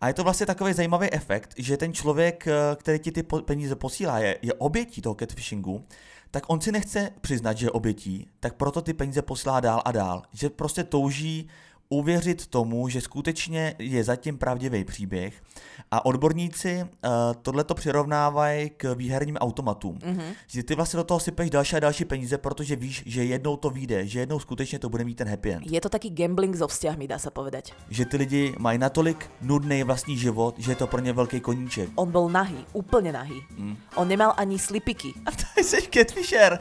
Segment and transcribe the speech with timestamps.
[0.00, 3.76] A je to vlastně takový zajímavý efekt, že ten člověk, eh, který ti ty peníze
[3.76, 5.84] posílá, je, je obětí toho catfishingu,
[6.30, 9.92] tak on si nechce přiznat, že je obětí, tak proto ty peníze posílá dál a
[9.92, 10.22] dál.
[10.32, 11.48] Že prostě touží
[11.88, 15.42] uvěřit tomu, že skutečně je zatím pravdivý příběh
[15.90, 17.08] a odborníci uh, eh,
[17.42, 19.98] tohle to přirovnávají k výherním automatům.
[19.98, 20.34] Mm-hmm.
[20.46, 23.70] Že ty vlastně do toho sypeš další a další peníze, protože víš, že jednou to
[23.70, 25.70] vyjde, že jednou skutečně to bude mít ten happy end.
[25.70, 27.72] Je to taky gambling so vzťahmi, dá se povedať.
[27.90, 31.90] Že ty lidi mají natolik nudný vlastní život, že je to pro ně velký koníček.
[31.94, 33.42] On byl nahý, úplně nahý.
[33.56, 33.76] Mm.
[33.94, 35.12] On nemal ani slipiky.
[35.26, 36.58] A to jsi catfisher.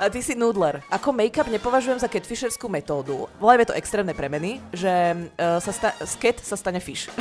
[0.00, 0.80] A ty si nudler.
[0.88, 3.28] Ako make-up nepovažujem za catfisherskú metódu.
[3.36, 4.88] Volajme to extrémne premeny, že
[5.36, 7.12] uh, sa sta- z cat sa stane fish.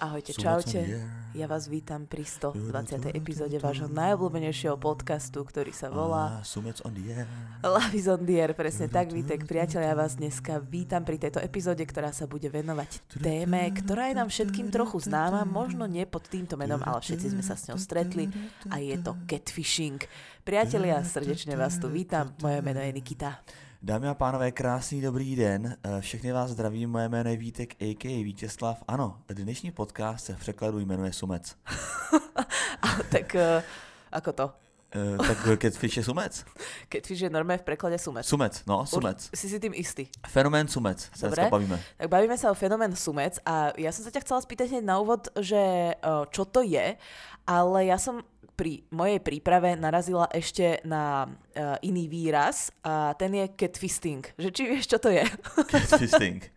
[0.00, 0.80] Ahojte, čaute.
[1.36, 3.12] Ja vás vítam pri 120.
[3.12, 7.28] epizóde vášho najobľúbenejšieho podcastu, ktorý sa volá Sumec on the air.
[7.60, 9.44] Love is on the air, presne tak, Vítek.
[9.44, 14.16] Priatelia, ja vás dneska vítam pri tejto epizóde, ktorá sa bude venovať téme, ktorá je
[14.16, 17.76] nám všetkým trochu známa, možno nie pod týmto menom, ale všetci sme sa s ňou
[17.76, 18.32] stretli
[18.72, 20.00] a je to catfishing.
[20.40, 22.32] Priatelia, srdečne vás tu vítam.
[22.40, 23.44] Moje meno je Nikita.
[23.82, 25.76] Dámy a pánové, krásný dobrý den.
[25.82, 28.24] Eh, všechny vás zdravím, moje jméno je Vítek, a.k.a.
[28.24, 28.82] Vítězslav.
[28.88, 31.56] Ano, dnešní podcast se v překladu jmenuje Sumec.
[32.82, 33.62] a, tak uh,
[34.12, 34.50] ako to?
[35.18, 36.44] Uh, tak Catfish je sumec.
[36.92, 38.26] Catfish je normálně v překladě sumec.
[38.26, 39.30] Sumec, no, sumec.
[39.32, 40.08] Ur, si si tím istý.
[40.26, 41.80] Fenomén sumec, se dneska bavíme.
[41.96, 45.28] Tak bavíme se o fenomén sumec a já jsem se tě chcela spýtať na úvod,
[45.40, 45.94] že
[46.30, 46.96] čo to je,
[47.46, 48.20] ale já jsem
[48.56, 54.24] pri mojej príprave narazila ešte na uh, iný výraz a ten je catfisting.
[54.40, 55.22] Že či vieš, čo to je?
[55.68, 56.40] Catfisting.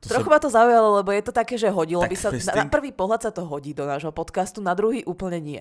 [0.00, 0.32] To Trochu sa...
[0.32, 2.32] ma to zaujalo, lebo je to také, že hodilo tak by sa...
[2.32, 2.56] Fisting...
[2.56, 5.60] Na prvý pohľad sa to hodí do nášho podcastu, na druhý úplne nie.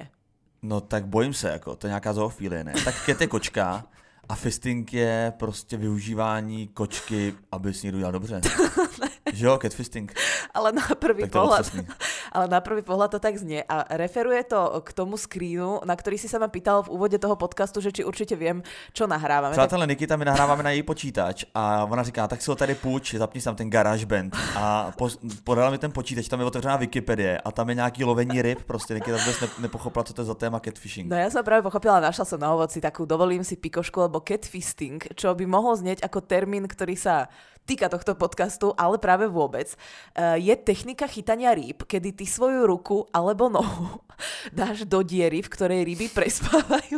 [0.64, 2.74] No tak bojím se, jako, to je nějaká zoofílie, ne?
[2.84, 3.84] Tak cat je kočka
[4.30, 8.42] a fisting je prostě využívání kočky, aby si někdo udělal dobře.
[9.34, 10.12] že jo, catfisting.
[10.58, 11.70] Ale na prvý pohľad,
[12.36, 13.62] ale na prvý pohľad to tak znie.
[13.70, 17.38] A referuje to k tomu screenu, na ktorý si sa ma pýtal v úvode toho
[17.38, 19.54] podcastu, že či určite viem, čo nahrávame.
[19.54, 19.90] Přátelé, tak...
[19.90, 23.42] Nikita, my nahráváme na její počítač a ona říká, tak si ho tady půjč, zapni
[23.42, 24.38] tam ten GarageBand.
[24.56, 25.10] A po,
[25.44, 28.94] podala mi ten počítač, tam je otevřená Wikipedie a tam je nějaký lovení ryb, prostě
[28.94, 31.12] Nikita vůbec ne, nepochopila, co to je za téma catfishing.
[31.12, 35.08] No já jsem právě pochopila, našla jsem na ovoci takú, dovolím si pikošku, lebo catfisting,
[35.16, 37.28] čo by mohol znieť ako termín, ktorý sa
[37.70, 39.70] týka tohto podcastu, ale práve vôbec,
[40.18, 44.02] eh, je technika chytania rýb, kedy ty svoju ruku alebo nohu
[44.58, 46.98] dáš do diery, v ktorej ryby prespávajú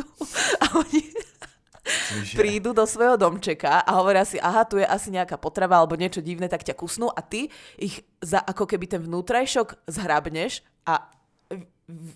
[0.64, 1.02] a oni
[2.32, 6.22] prídu do svojho domčeka a hovoria si, aha, tu je asi nejaká potrava alebo niečo
[6.22, 7.10] divné, tak ťa kusnú.
[7.10, 11.10] A ty ich za ako keby ten vnútrajšok zhrabneš a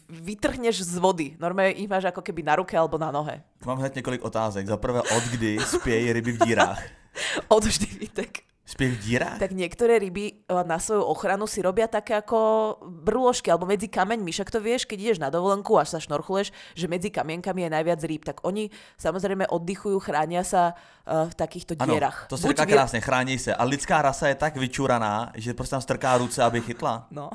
[0.09, 1.37] vytrhneš z vody.
[1.39, 3.43] Normálně ich máš ako keby na ruke alebo na nohe.
[3.67, 4.67] Mám hned několik otázek.
[4.67, 6.83] Za prvé, od kdy spějí ryby v dírách?
[7.49, 8.47] od vždy, Vítek.
[8.67, 9.39] Spie v dírách?
[9.39, 12.39] Tak niektoré ryby eh, na svoju ochranu si robia také ako
[12.83, 14.35] brúložky alebo medzi kameňmi.
[14.35, 18.01] Však to vieš, keď ideš na dovolenku až sa šnorchuleš, že medzi kamienkami je najviac
[18.03, 18.27] rýb.
[18.27, 20.75] Tak oni samozrejme oddychujú, chránia sa
[21.07, 22.27] uh, v takýchto ano, dierách.
[22.27, 23.55] to se říká krásně, chrání se.
[23.55, 27.07] A lidská rasa je tak vyčuraná, že prostě tam strká ruce, aby chytla.
[27.11, 27.31] No.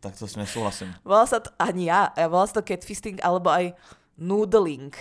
[0.00, 0.94] Tak to s nesouhlasím.
[1.04, 3.76] Volá sa to, ani ja, volá sa to catfisting alebo aj
[4.16, 4.96] noodling.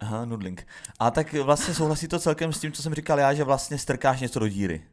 [0.00, 0.66] Aha, noodling.
[0.98, 4.20] A tak vlastně souhlasí to celkem s tím, co jsem říkal já, že vlastně strkáš
[4.20, 4.84] něco do díry.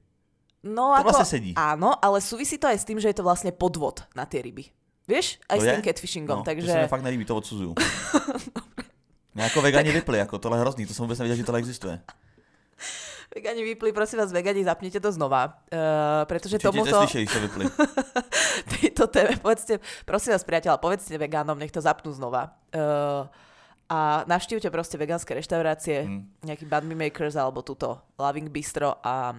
[0.63, 1.51] No to ako, vlastne sedí.
[1.55, 4.67] Áno, ale súvisí to aj s tým, že je to vlastne podvod na tie ryby.
[5.07, 5.39] Vieš?
[5.47, 6.41] Aj to s tým catfishingom.
[6.41, 6.67] No, takže...
[6.67, 7.71] To sa mi fakt nelíbí, to odsuzuju.
[9.35, 9.95] jako vegani tak...
[9.95, 12.01] vypli, jako tohle je hrozný, to jsem vůbec nevěděl, že tohle existuje.
[13.37, 16.97] Vegani vypli, prosím vás, vegani, zapněte to znova, uh, pretože Určite tomuto...
[16.97, 17.65] Slyšeli, že vypli.
[18.81, 19.77] Tejto téme, povedzte,
[20.09, 22.57] prosím vás, priateľa, povedzte vegánom, nech to zapnú znova.
[22.73, 23.29] Uh,
[23.93, 26.49] a navštívte proste vegánske reštaurácie, hmm.
[26.49, 29.37] nejaký Banh Makers alebo túto Loving Bistro a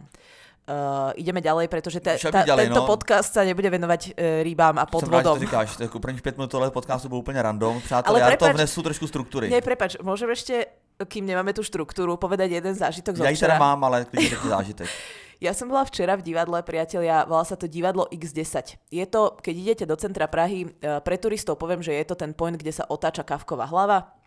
[0.69, 2.88] Uh, ideme ďalej, pretože te, ta, ďalej, tento no.
[2.92, 5.08] podcast sa nebude venovať uh, rýbám a podvodom.
[5.08, 7.81] Jsem rád, že to říkáš, tak prvních pět minut tohle podcastu byl úplně random.
[7.81, 9.48] Přátelé, já to vnesu trošku struktury.
[9.48, 10.69] Ne, prepač, môžem ešte,
[11.06, 14.09] kým nemáme tu štruktúru, povedať jeden zážitok Ja ich teda mám, ale
[14.42, 14.91] zážitek.
[15.38, 18.75] Ja som bola včera v divadle, priatelia, volá sa to divadlo X10.
[18.90, 22.34] Je to, keď idete do centra Prahy, eh, pre turistov poviem, že je to ten
[22.34, 24.18] point, kde sa otáča kavková hlava,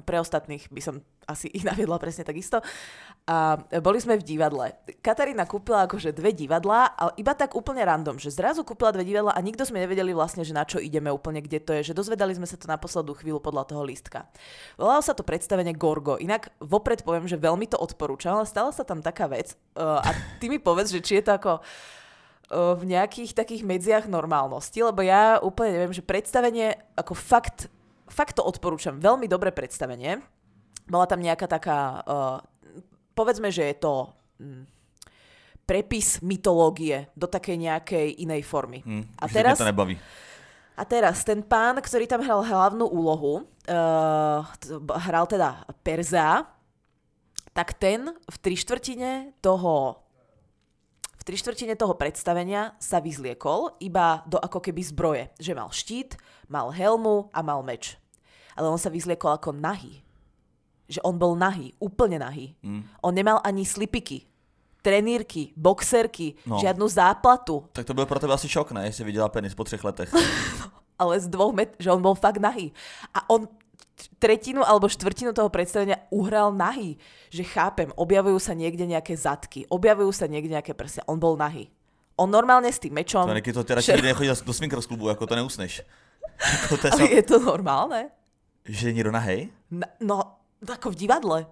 [0.00, 2.64] pre ostatných by som asi ich naviedla presne takisto.
[3.22, 4.74] A boli sme v divadle.
[4.98, 9.30] Katarína kúpila akože dve divadlá, ale iba tak úplne random, že zrazu kúpila dve divadla
[9.30, 12.34] a nikto sme nevedeli vlastne, že na čo ideme úplne, kde to je, že dozvedali
[12.34, 14.26] sme sa to na poslednú chvíľu podľa toho lístka.
[14.74, 18.82] Volalo sa to predstavenie Gorgo, inak vopred poviem, že veľmi to odporúčam, ale stala sa
[18.82, 20.10] tam taká vec uh, a
[20.42, 24.98] ty mi povedz, že či je to ako uh, v nejakých takých medziach normálnosti, lebo
[25.06, 27.70] ja úplne neviem, že predstavenie ako fakt
[28.12, 29.00] fakt to odporúčam.
[29.00, 30.20] Veľmi dobré predstavenie.
[30.84, 32.38] Bola tam nejaká taká, uh,
[33.16, 34.68] povedzme, že je to um,
[35.64, 38.84] prepis mytológie do takej nejakej inej formy.
[38.84, 39.96] Hm, a teraz, to nebaví.
[40.76, 44.44] a teraz ten pán, ktorý tam hral hlavnú úlohu, uh,
[45.08, 46.44] hral teda Perza,
[47.56, 50.02] tak ten v tri štvrtine toho
[51.22, 55.30] v tri štvrtine toho predstavenia sa vyzliekol iba do ako keby zbroje.
[55.38, 56.18] Že mal štít,
[56.50, 57.94] mal helmu a mal meč.
[58.56, 60.02] Ale on sa vyzliekol ako nahý.
[60.88, 62.52] Že on bol nahý, úplne nahý.
[62.62, 62.82] Mm.
[63.00, 64.28] On nemal ani slipiky,
[64.82, 66.56] trenírky, boxerky, no.
[66.56, 66.60] No.
[66.60, 68.84] žiadnu záplatu, Tak to byl pro tebe asi šok, ne?
[68.84, 70.12] Jestli viděla penis po třech letech.
[70.98, 72.70] ale z dvoch met, že on bol fakt nahý.
[73.14, 73.48] A on
[74.18, 76.98] tretinu alebo štvrtinu toho predstavenia uhral nahý.
[77.30, 81.02] Že chápem, objavujú sa niekde nejaké zadky, objavujú sa niekde nejaké prsia.
[81.06, 81.70] On bol nahý.
[82.18, 83.24] On normálne s tým mečom...
[83.24, 85.82] To to radši šer- nechodil do swinkers klubu, jako to neusneš.
[86.62, 88.10] Jako to je Ale je to normálne?
[88.64, 89.48] Že je někdo nahej?
[89.70, 90.22] Na, no,
[90.72, 91.46] ako v divadle.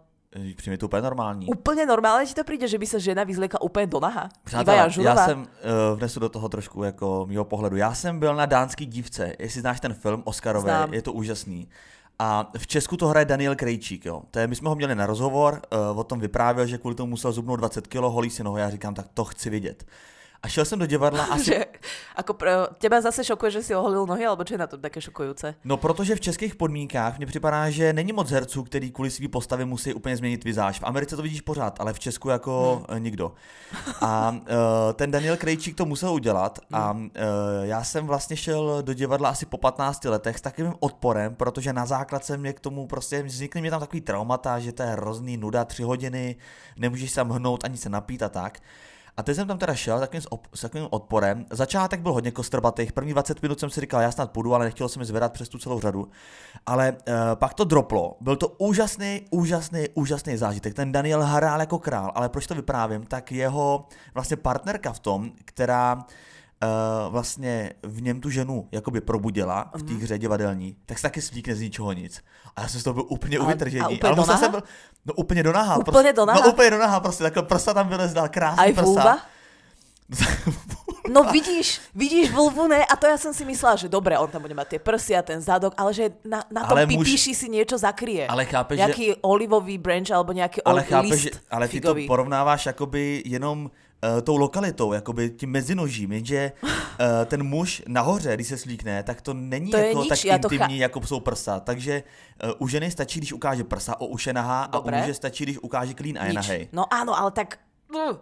[0.57, 1.47] Přijde mi to úplně normální.
[1.47, 4.31] Úplne normálne ti to príde, že by sa žena vyzliekla úplne do naha.
[4.45, 7.77] Přátelé, já jsem uh, vnesu do toho trošku jako mýho pohledu.
[7.77, 10.95] Já jsem byl na dánský dívce, jestli znáš ten film Oscarové, Znám.
[10.95, 11.69] je to úžasný.
[12.19, 14.23] A v Česku to hraje Daniel Krejčík, jo.
[14.31, 15.63] To je, my jsme ho měli na rozhovor,
[15.93, 18.71] uh, o tom vyprávěl, že kvůli tomu musel zubnout 20 kg, holí si nohu, já
[18.71, 19.85] říkám, tak to chci vidět.
[20.43, 21.65] A šel jsem do divadla asi Že,
[22.17, 25.01] ako pre, teba zase šokuje, že si oholil nohy, alebo čo je na to také
[25.01, 25.55] šokujúce?
[25.65, 29.67] No, protože v českých podmínkách mně připadá, že není moc herců, který kvůli svý postavě
[29.67, 30.81] musí úplně změnit vizáž.
[30.81, 33.03] V Americe to vidíš pořád, ale v Česku jako hmm.
[33.03, 33.33] nikdo.
[34.01, 34.47] A uh,
[34.95, 37.09] ten Daniel Krejčík to musel udělat a uh,
[37.63, 41.87] já jsem vlastně šel do divadla asi po 15 letech s takovým odporem, protože na
[41.87, 45.65] základce mě k tomu prostě vznikly mě tam takový traumata, že to je hrozný nuda,
[45.65, 46.37] tři hodiny,
[46.77, 48.61] nemůžeš se mhnout ani se napít a tak.
[49.21, 50.23] A teď jsem tam teda šel takovým,
[50.55, 51.47] s takovým odporem.
[51.51, 52.93] Začátek byl hodně kostrbatých.
[52.93, 55.49] První 20 minut jsem si říkal, já snad půjdu, ale nechtělo se mi zvedat přes
[55.49, 56.09] tu celou řadu.
[56.67, 58.17] Ale uh, pak to droplo.
[58.21, 60.75] Byl to úžasný, úžasný, úžasný zážitek.
[60.75, 63.07] Ten Daniel hrál jako král, ale proč to vyprávím?
[63.07, 66.05] Tak jeho vlastně partnerka v tom, která
[66.63, 71.23] uh, vlastně v něm tu ženu jakoby probudila v té hře divadelní, tak se taky
[71.23, 72.21] slíkne z ničeho nic.
[72.57, 73.85] A já jsem z toho byl úplně A- a uvytržený.
[73.97, 74.63] úplně ale musel jsem byl,
[75.07, 75.77] no úplně do naha.
[75.77, 76.41] Úplně prostě, do naha?
[76.47, 79.19] No úplně do naha, prostě takhle prsa tam vylezdal, krásný Aj prsa.
[81.11, 82.87] No vidíš, vidíš vulvu, ne?
[82.87, 85.43] A to ja som si myslela, že dobre, on tam bude mať tie prsia, ten
[85.43, 88.31] zadok, ale že na, na tom Ale muž- pipíši si niečo zakrie.
[88.31, 92.05] Ale chápeš, že- Nejaký olivový branch alebo nejaký Ale chápeš, list že, ale ty figový.
[92.07, 93.71] to porovnáváš jakoby jenom
[94.03, 96.71] uh, tou lokalitou, jakoby tím mezinožím, jenže uh,
[97.27, 101.07] ten muž nahoře, když se slíkne, tak to není To jako nič, tak intimní, jako
[101.07, 101.61] jsou prsa.
[101.61, 102.03] Takže
[102.45, 105.45] uh, u ženy stačí, když ukáže prsa, o už je nahá, a u muže stačí,
[105.45, 106.69] když ukáže klín a je nahej.
[106.73, 107.59] No áno, ale tak...
[107.91, 108.17] Uh,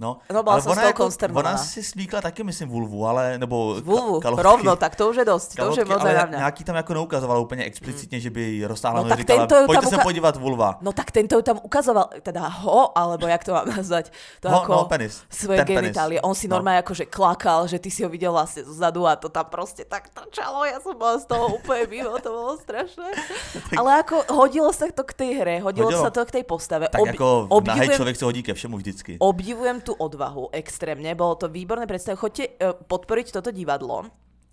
[0.00, 3.36] No, No, bola som z ona, toho jako, ona si slíkla taky, myslím, vulvu, ale,
[3.38, 4.42] nebo vulvu, ka- kalhotky.
[4.48, 5.48] rovno, tak to už je dosť.
[5.60, 9.02] To už je moc ale na nějaký tam jako neukazovala úplně explicitně, že by roztáhla,
[9.02, 10.78] No tak říkala, tento tam pojďte se uka- podívat vulva.
[10.80, 14.08] No tak tento ju tam ukazoval, teda ho, alebo jak to mám nazvať,
[14.40, 15.20] to Ho, ako no, penis.
[15.30, 16.16] svoje Ten genitálie.
[16.24, 16.56] On si No.
[16.56, 20.08] normálne akože klakal, že ty si ho videl vlastne zozadu a to tam proste tak
[20.08, 23.04] trčalo, ja som bola z toho úplne mimo, to bolo strašné.
[23.80, 26.00] Ale ako hodilo sa to k tej hre, hodilo, Hodilo.
[26.00, 26.88] sa to k tej postave.
[26.88, 29.16] Tak Ob- jako obdivujem, člověk se hodí ke všemu vždycky.
[29.20, 32.22] obdivujem tú odvahu extrémne, bolo to výborné predstavenie.
[32.22, 34.06] Choďte uh, podporiť toto divadlo.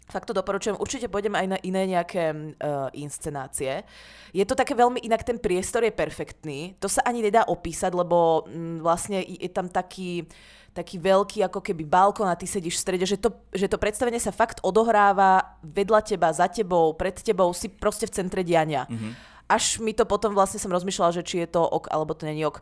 [0.07, 0.79] Fakt to doporučujem.
[0.79, 3.83] Určite pôjdeme aj na iné nejaké uh, inscenácie.
[4.31, 6.79] Je to také veľmi inak, ten priestor je perfektný.
[6.79, 10.25] To sa ani nedá opísať, lebo mm, vlastne je tam taký
[10.77, 14.21] taký veľký ako keby balkón a ty sedíš v strede, že to, že to predstavenie
[14.21, 18.85] sa fakt odohráva vedľa teba, za tebou, pred tebou, si proste v centre diania.
[18.85, 19.11] Mm-hmm.
[19.49, 22.45] Až mi to potom vlastne som rozmýšľala, že či je to ok, alebo to není
[22.45, 22.61] ok.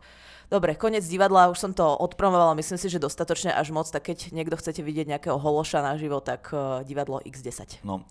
[0.50, 4.30] Dobre, koniec divadla, už som to odpromovala, myslím si, že dostatočne až moc, tak keď
[4.30, 7.82] niekto chcete vidieť nejakého hološa naživo, tak uh, divadlo X10.
[7.82, 8.06] No.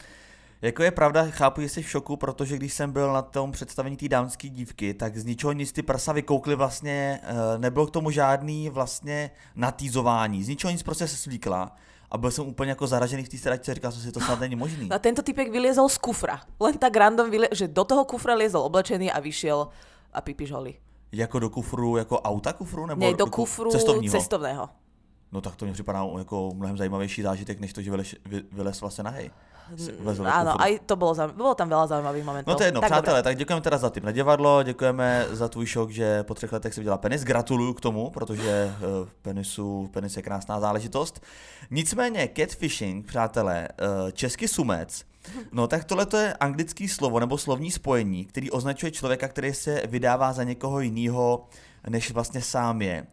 [0.62, 3.98] Jako je pravda, chápu, že jsi v šoku, protože když jsem byl na tom představení
[3.98, 8.12] té dánské dívky, tak z ničeho nic ty prsa vykoukly vlastně, eh, nebylo k tomu
[8.12, 11.76] žádný vlastně natýzování, z ničeho nic prostě se slíkla
[12.12, 14.56] a byl jsem úplně jako zaražený v té sedačce, říkal jsem si, to snad není
[14.56, 14.92] možný.
[14.92, 16.42] A tento typek vyliezol z kufra.
[16.60, 19.68] Len tak random, vylie- že do toho kufra liezol oblečený a vyšiel
[20.14, 20.54] a pipiš.
[21.16, 22.86] Jako do kufru, jako auta kufru?
[22.86, 24.12] Nebo Nie, do ku- kufru cestovního?
[24.20, 24.70] cestovného.
[25.32, 28.82] No tak to mi připadá jako mnohem zajímavější zážitek, než to, že vylez, vy, vylez
[28.82, 29.32] vlastně.
[29.78, 30.62] Si vlezl do Áno, kufru.
[30.62, 32.54] aj to bolo, bolo tam veľa zaujímavých momentov.
[32.54, 33.24] No to je jedno, tak přátelé, dobre.
[33.24, 36.74] tak děkujeme teda za tým na divadlo, děkujeme za tvůj šok, že po třech letech
[36.74, 41.24] si viděla penis, gratuluju k tomu, protože uh, penisu, penis je krásná záležitost.
[41.72, 45.04] Nicméně catfishing, přátelé, uh, český sumec,
[45.52, 49.82] no tak tohle to je anglický slovo nebo slovní spojení, který označuje člověka, který se
[49.86, 51.48] vydává za někoho jiného,
[51.90, 53.06] než vlastně sám je.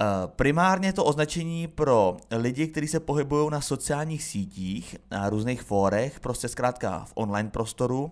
[0.00, 6.20] Uh, Primárně to označení pro lidi, kteří se pohybují na sociálních sítích, na různých fórech,
[6.20, 8.10] prostě zkrátka v online prostoru,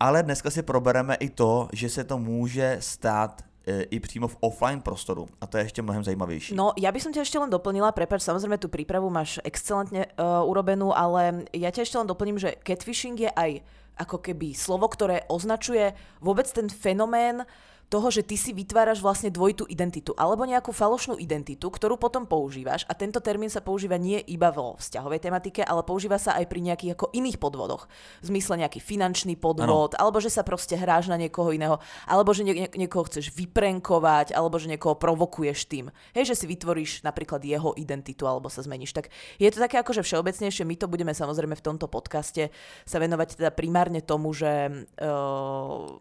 [0.00, 4.36] ale dneska si probereme i to, že se to může stát e, i přímo v
[4.40, 5.28] offline prostoru.
[5.40, 6.54] A to je ještě mnohem zajímavější.
[6.54, 10.40] No, ja by som ťa ešte len doplnila, prepač, samozrejme tú prípravu máš excelentne uh,
[10.40, 13.60] urobenú, ale ja ťa ešte len doplním, že catfishing je aj
[14.00, 15.92] ako keby slovo, ktoré označuje
[16.24, 21.22] vôbec ten fenomén uh, toho, že ty si vytváraš vlastne dvojitú identitu alebo nejakú falošnú
[21.22, 25.86] identitu, ktorú potom používaš a tento termín sa používa nie iba vo vzťahovej tematike, ale
[25.86, 27.86] používa sa aj pri nejakých ako iných podvodoch.
[28.22, 29.98] V zmysle nejaký finančný podvod, ano.
[30.02, 31.78] alebo že sa proste hráš na niekoho iného,
[32.10, 35.94] alebo že nie, niekoho chceš vyprenkovať, alebo že niekoho provokuješ tým.
[36.18, 38.90] Hej, že si vytvoríš napríklad jeho identitu alebo sa zmeníš.
[38.90, 42.50] Tak je to také akože všeobecnejšie, my to budeme samozrejme v tomto podcaste
[42.82, 45.94] sa venovať teda primárne tomu, že uh,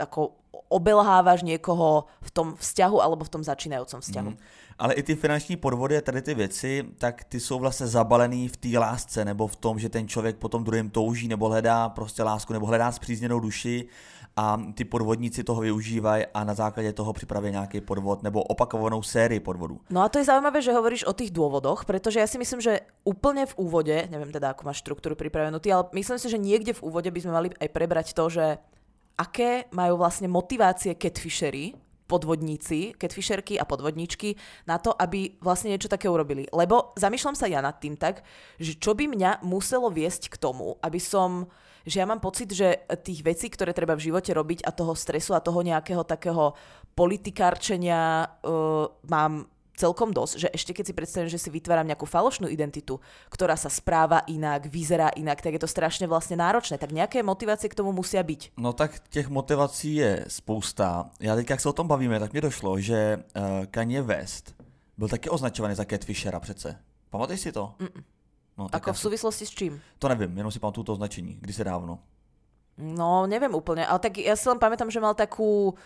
[0.00, 4.30] ako obelhávaš někoho v tom vzťahu alebo v tom začínajícím vzťahu.
[4.30, 4.36] Mm.
[4.78, 8.56] Ale i ty finanční podvody a tady ty věci, tak ty jsou vlastně zabalený v
[8.56, 12.52] té lásce nebo v tom, že ten člověk potom druhým touží nebo hledá prostě lásku
[12.52, 13.88] nebo hledá zpřízněnou duši
[14.36, 19.40] a ty podvodníci toho využívají a na základě toho připraví nějaký podvod nebo opakovanou sérii
[19.40, 19.80] podvodů.
[19.90, 22.80] No a to je zaujímavé, že hovoríš o tých dôvodoch, pretože ja si myslím, že
[23.04, 26.72] úplne v úvode, neviem teda, ako máš štruktúru pripravenú ty, ale myslím si, že niekde
[26.72, 28.62] v úvode by sme mali aj prebrať to, že
[29.20, 31.76] aké majú vlastne motivácie catfishery,
[32.08, 34.34] podvodníci, catfisherky a podvodníčky
[34.66, 36.48] na to, aby vlastne niečo také urobili.
[36.50, 38.26] Lebo zamýšľam sa ja nad tým tak,
[38.58, 41.46] že čo by mňa muselo viesť k tomu, aby som
[41.80, 45.32] že ja mám pocit, že tých vecí, ktoré treba v živote robiť a toho stresu
[45.32, 46.52] a toho nejakého takého
[46.92, 49.48] politikárčenia uh, mám
[49.80, 53.00] celkom dosť, že ešte keď si predstavím, že si vytváram nejakú falošnú identitu,
[53.32, 56.76] ktorá sa správa inak, vyzerá inak, tak je to strašne vlastne náročné.
[56.76, 58.60] Tak nejaké motivace k tomu musia byť.
[58.60, 61.08] No tak těch motivací je spousta.
[61.20, 64.54] Já teď, jak se o tom bavíme, tak mi došlo, že uh, Kanye West
[64.98, 66.76] byl taky označovaný za catfishera přece.
[67.10, 67.74] Pamatuješ si to?
[67.78, 68.04] Mm-mm.
[68.58, 69.80] No, Ako v souvislosti s čím?
[69.98, 71.98] To nevím, jenom si pamatuju to označení, kdy se dávno.
[72.80, 75.76] No, neviem úplne, ale tak ja si len pamätám, že mal takú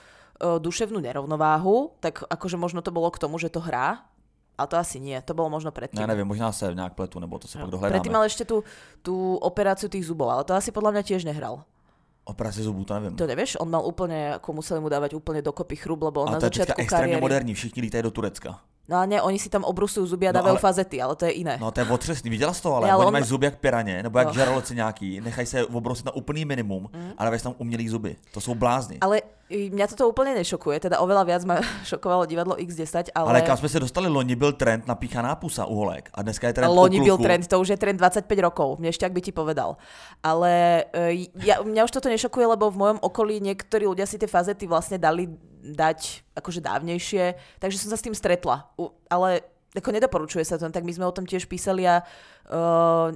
[0.40, 4.02] duševnú nerovnováhu, tak akože možno to bolo k tomu, že to hrá,
[4.54, 5.98] a to asi nie, to bolo možno predtým.
[5.98, 7.66] Ja neviem, možná sa nejak pletu, nebo to sa no.
[7.66, 7.94] pak dohľadáme.
[7.98, 8.62] Predtým mal ešte tú,
[9.02, 11.66] tú operáciu tých zubov, ale to asi podľa mňa tiež nehral.
[12.24, 13.18] Operácie zubů, to nevím.
[13.18, 13.60] To nevieš?
[13.60, 16.72] On mal úplne, ako museli mu dávať úplne dokopy chrub, lebo on a na začiatku
[16.72, 16.86] kariéry...
[16.86, 18.64] extrémně moderní, všichni lítají do Turecka.
[18.88, 20.58] No a ne, oni si tam obrusují zuby a no, dávají ale...
[20.58, 21.58] fazety, ale to je jiné.
[21.60, 23.12] No to je otřesný, viděla jsi to, ale, ale oni on...
[23.12, 24.34] mají zuby jak piraně, nebo jak no.
[24.34, 27.12] žraloci nějaký, nechají se obrusit na úplný minimum, mm.
[27.16, 28.16] ale dávají tam umělý zuby.
[28.32, 28.98] To jsou blázni.
[29.00, 29.20] Ale
[29.52, 31.60] Mňa toto úplne nešokuje, teda oveľa viac ma
[31.90, 33.28] šokovalo divadlo X10, ale...
[33.28, 36.48] Ale kam sme sa dostali, loni byl trend na píchaná pusa u holek a dneska
[36.48, 39.36] je trend Loni byl trend, to už je trend 25 rokov, mne ešte by ti
[39.36, 39.76] povedal.
[40.24, 41.12] Ale uh,
[41.44, 44.96] ja, mňa už toto nešokuje, lebo v mojom okolí niektorí ľudia si tie fazety vlastne
[44.96, 45.28] dali
[45.64, 48.68] dať akože dávnejšie, takže som sa s tým stretla.
[49.12, 49.44] Ale
[49.76, 53.10] ako nedoporučuje sa to, tak my sme o tom tiež písali a uh,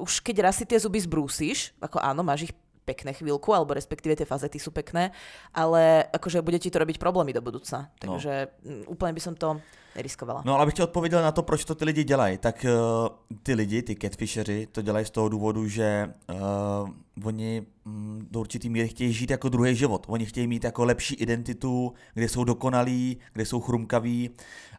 [0.00, 4.16] už keď raz si tie zuby zbrúsiš, ako áno, máš ich pekné chvíľku, alebo respektíve
[4.16, 5.10] tie fazety sú pekné,
[5.56, 7.88] ale akože bude ti to robiť problémy do budúcna.
[8.04, 8.14] No.
[8.14, 8.92] Takže no.
[8.92, 9.58] úplne by som to
[9.96, 10.42] neriskovala.
[10.44, 13.08] No ale abych ti odpověděl na to, proč to ty lidi dělají, tak uh,
[13.42, 18.68] ty lidi, ty catfishery, to dělají z toho důvodu, že uh, oni um, do určitý
[18.68, 20.06] míry chtějí žít jako druhý život.
[20.08, 24.30] Oni chtějí mít jako lepší identitu, kde jsou dokonalí, kde jsou chrumkaví.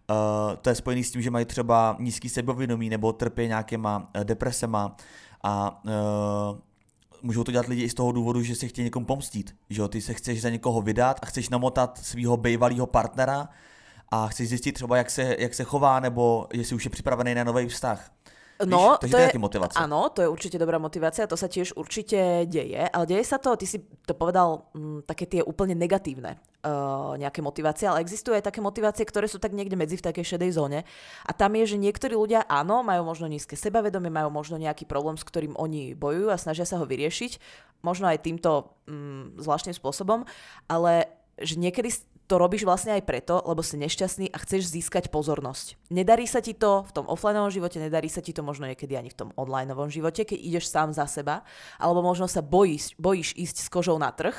[0.09, 4.95] Uh, to je spojený s tím, že mají třeba nízký sebevědomí nebo trpí nějakýma depresema
[5.43, 6.59] a uh,
[7.21, 9.55] můžou to dělat lidi i z toho důvodu, že si chtějí někomu pomstít.
[9.69, 9.87] Že jo?
[9.87, 13.49] Ty se chceš za někoho vydat a chceš namotat svého bývalého partnera
[14.09, 17.43] a chceš zjistit třeba, jak se, jak se chová, nebo jestli už je připravený na
[17.43, 18.11] nový vztah.
[18.63, 19.75] No, Víš, to je, je motivace.
[19.75, 23.51] Áno, to je určite dobrá motivácia, to sa tiež určite deje, ale deje sa to,
[23.59, 28.31] ty si to povedal, m, mm, také tie úplne negatívne uh, nejaké motivácie, ale existujú
[28.31, 30.87] aj také motivácie, ktoré sú tak niekde medzi v takej šedej zóne
[31.27, 35.19] a tam je, že niektorí ľudia áno, majú možno nízke sebavedomie, majú možno nejaký problém,
[35.19, 37.43] s ktorým oni bojujú a snažia sa ho vyriešiť,
[37.83, 40.23] možno aj týmto m, mm, zvláštnym spôsobom,
[40.71, 41.91] ale že niekedy
[42.25, 45.77] to robíš vlastne aj preto, lebo si nešťastný a chceš získať pozornosť.
[45.93, 49.13] Nedarí sa ti to v tom offlineovom živote, nedarí sa ti to možno niekedy ani
[49.13, 51.45] v tom onlineovom živote, keď ideš sám za seba,
[51.77, 54.33] alebo možno sa bojíš, bojíš ísť s kožou na trh,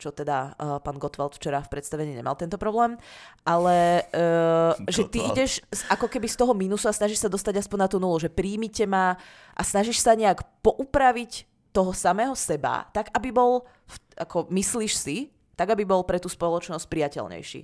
[0.00, 2.96] čo teda uh, pán Gottwald včera v predstavení nemal tento problém,
[3.44, 5.60] ale uh, že ty ideš
[5.92, 8.88] ako keby z toho mínusu a snažíš sa dostať aspoň na tú nulu, že príjmite
[8.88, 9.20] ma
[9.52, 13.68] a snažíš sa nejak poupraviť toho samého seba, tak aby bol,
[14.16, 15.16] ako myslíš si,
[15.60, 17.60] tak aby bol pre tú spoločnosť priateľnejší.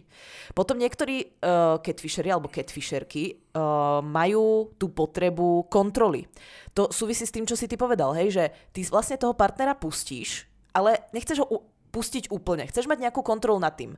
[0.52, 6.28] Potom niektorí uh, catfishery alebo catfisherky uh, majú tú potrebu kontroly.
[6.76, 8.44] To súvisí s tým, čo si ty povedal, hej, že
[8.76, 10.44] ty vlastne toho partnera pustíš,
[10.76, 12.68] ale nechceš ho pustiť úplne.
[12.68, 13.96] Chceš mať nejakú kontrolu nad tým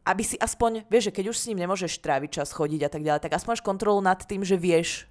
[0.00, 3.04] aby si aspoň, vieš, že keď už s ním nemôžeš tráviť čas, chodiť a tak
[3.04, 5.04] ďalej, tak aspoň máš kontrolu nad tým, že vieš,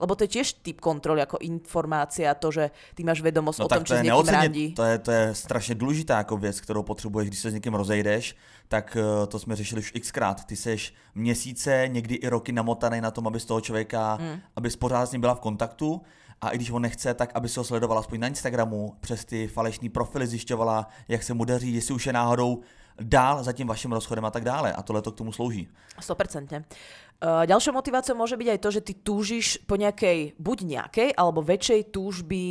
[0.00, 3.68] Lebo to je tiež typ kontroly, ako informácia, to, že ty máš vedomosť No o
[3.68, 4.66] tom, či to s neocenit, randí.
[4.74, 8.36] to, je, to je strašně důležitá jako věc, kterou potřebuješ, když se s někým rozejdeš,
[8.68, 10.44] tak eh, to jsme řešili už xkrát.
[10.44, 14.40] Ty seš měsíce, někdy i roky namotaný na tom, aby z toho člověka, mm.
[14.56, 16.02] aby pořád s ním byla v kontaktu
[16.40, 19.48] a i když on nechce, tak aby se ho sledovala aspoň na Instagramu, přes ty
[19.48, 22.60] falešní profily zjišťovala, jak se mu daří, jestli už je náhodou
[23.00, 24.72] dál za tím vaším rozchodem a tak dále.
[24.72, 25.68] A tohle to k tomu slouží.
[26.00, 26.64] 100%.
[27.24, 31.46] Uh, ďalšou motiváciou môže byť aj to, že ty túžiš po nejakej, buď nejakej, alebo
[31.46, 32.44] väčšej túžby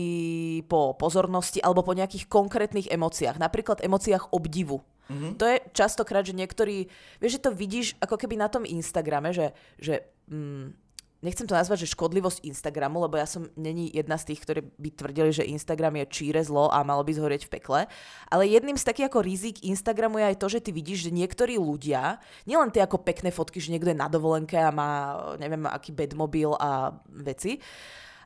[0.65, 3.37] po pozornosti, alebo po nejakých konkrétnych emóciách.
[3.37, 4.81] Napríklad emóciách obdivu.
[5.11, 5.31] Mm-hmm.
[5.35, 6.87] To je častokrát, že niektorí,
[7.19, 10.92] vieš, že to vidíš ako keby na tom Instagrame, že, že mm,
[11.23, 14.89] nechcem to nazvať, že škodlivosť Instagramu, lebo ja som není jedna z tých, ktorí by
[14.93, 17.79] tvrdili, že Instagram je číre zlo a malo by zhorieť v pekle.
[18.27, 21.55] Ale jedným z takých ako rizik Instagramu je aj to, že ty vidíš, že niektorí
[21.55, 24.91] ľudia, nielen tie ako pekné fotky, že niekto je na dovolenke a má,
[25.39, 27.63] neviem, aký bedmobil a veci,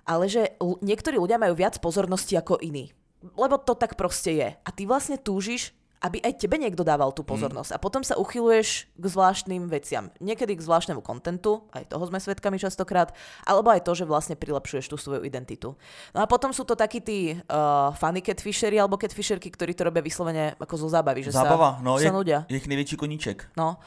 [0.07, 2.89] ale že niektorí ľudia majú viac pozornosti ako iní.
[3.37, 4.49] Lebo to tak proste je.
[4.57, 7.73] A ty vlastne túžiš aby aj tebe niekto dával tú pozornosť.
[7.73, 10.13] A potom sa uchyluješ k zvláštnym veciam.
[10.21, 13.13] Niekedy k zvláštnemu kontentu, aj toho sme svedkami častokrát,
[13.49, 15.73] alebo aj to, že vlastne prilepšuješ tú svoju identitu.
[16.13, 20.05] No a potom sú to takí tí uh, funny catfishery alebo catfisherky, ktorí to robia
[20.05, 21.25] vyslovene ako zo zábavy.
[21.25, 22.39] Že Zábava, sa, no, sa je, nudia.
[22.49, 23.57] ich největší koníček.
[23.57, 23.81] No.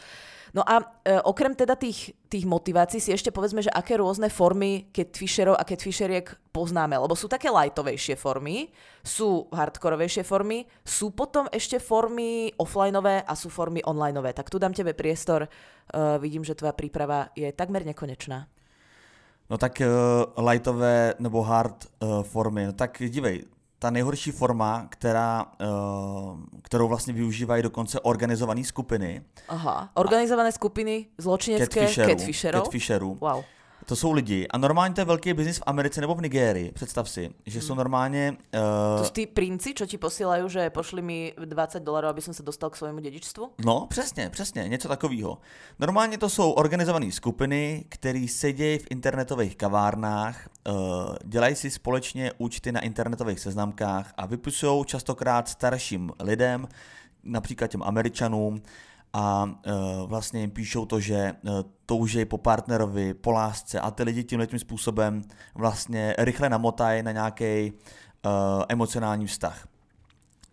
[0.50, 4.90] No a e, okrem teda tých, tých motivácií si ešte povedzme, že aké rôzne formy
[4.90, 6.98] catfisherov a catfisheriek poznáme.
[6.98, 8.74] Lebo sú také lightovejšie formy,
[9.06, 14.34] sú hardkorovejšie formy, sú potom ešte formy offlineové a sú formy onlineové.
[14.34, 15.46] Tak tu dám tebe priestor.
[15.90, 18.46] Uh, vidím, že tvoja príprava je takmer nekonečná.
[19.50, 23.46] No tak uh, lightové nebo hard uh, formy, no tak dívej,
[23.82, 29.88] ta nejhorší forma, která, uh, kterou vlastně využívají dokonce organizované skupiny, Aha.
[29.94, 33.42] Organizované skupiny zločinecké catfisherů, catfisherů, Wow.
[33.86, 34.48] To jsou lidi.
[34.48, 37.74] A normálně to je velký biznis v Americe nebo v Nigérii, představ si, že jsou
[37.74, 38.36] normálně...
[38.50, 42.34] To Uh, sú tí princi, čo ti posielajú, že pošli mi 20 dolarov, aby som
[42.34, 43.50] sa dostal k svojmu dedičstvu?
[43.64, 45.38] No, přesně, přesně, něco takového.
[45.78, 50.74] Normálně to jsou organizované skupiny, které sedějí v internetových kavárnách, uh,
[51.24, 56.68] dělají si společně účty na internetových seznamkách a vypisují častokrát starším lidem,
[57.24, 58.62] například těm Američanům,
[59.12, 59.52] a uh,
[60.08, 61.50] vlastně jim píšou to, že uh,
[61.86, 65.22] toužejí po partnerovi, po lásce a ty lidi tímhle tím způsobem
[65.54, 68.30] vlastně rychle namotají na nějaký uh,
[68.68, 69.68] emocionální vztah.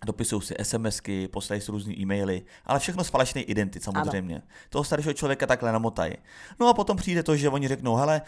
[0.05, 4.35] Dopisují si SMSky, posílají si různé e-maily, ale všechno z falešné identity samozřejmě.
[4.35, 4.43] Ano.
[4.69, 6.13] Toho staršího člověka takhle namotají.
[6.59, 8.21] No a potom přijde to, že oni řeknou, hele,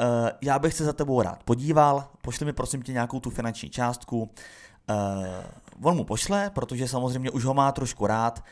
[0.00, 0.06] uh,
[0.40, 4.22] já bych se za tebou rád podíval, pošli mi prosím tě nějakou tu finanční částku.
[4.22, 8.44] Uh, on mu pošle, protože samozřejmě už ho má trošku rád.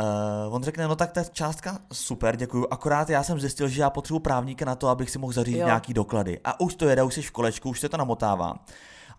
[0.00, 3.90] Uh, on řekne, no tak ta částka, super, děkuju, akorát já jsem zjistil, že já
[3.90, 5.66] potřebuji právníka na to, abych si mohl zařídit Jo.
[5.66, 6.40] nějaký doklady.
[6.44, 8.54] A už to jede, už jsi v kolečku, už se to namotává.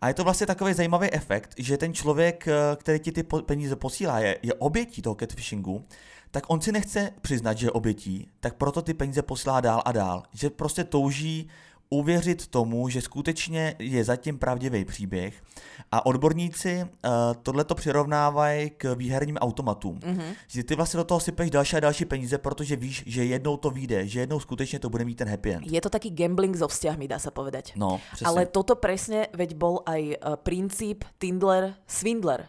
[0.01, 3.75] A je to vlastně takový zajímavý efekt, že ten člověk, eh, který ti ty peníze
[3.75, 5.85] posílá, je, je obětí toho catfishingu,
[6.31, 9.91] tak on si nechce přiznat, že je obětí, tak proto ty peníze posílá dál a
[9.91, 10.23] dál.
[10.33, 11.49] Že prostě touží
[11.89, 15.43] uvěřit tomu, že skutečně je zatím pravdivý příběh
[15.91, 17.11] a odborníci uh,
[17.43, 19.99] tohle to přirovnávají k výherním automatům.
[19.99, 20.33] Mm-hmm.
[20.47, 23.69] Že ty vlastně do toho sypeš další a další peníze, protože víš, že jednou to
[23.69, 25.71] vyjde, že jednou skutečně to bude mít ten happy end.
[25.71, 27.73] Je to taký gambling so vzťahmi, dá sa povedať.
[27.75, 28.27] No, přesně.
[28.27, 32.47] Ale toto presne, veď bol aj uh, princíp Tindler Swindler.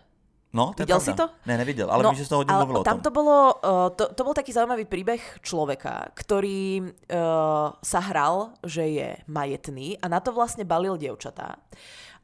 [0.52, 1.28] No, to Viděl jsi to?
[1.46, 3.90] Ne, neviděl, ale no, že jsi to hodně ale mluvil o tam to bolo, uh,
[3.96, 10.08] to, to bol taký zaujímavý príbeh človeka, ktorý uh, sa hral, že je majetný a
[10.08, 11.56] na to vlastne balil dievčatá.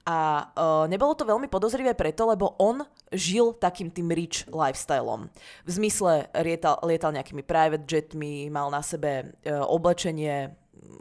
[0.07, 0.19] A
[0.55, 5.27] uh, nebolo to veľmi podozrivé preto, lebo on žil takým tým rich lifestylom.
[5.67, 10.55] V zmysle lietal, lietal nejakými private jetmi, mal na sebe uh, oblečenie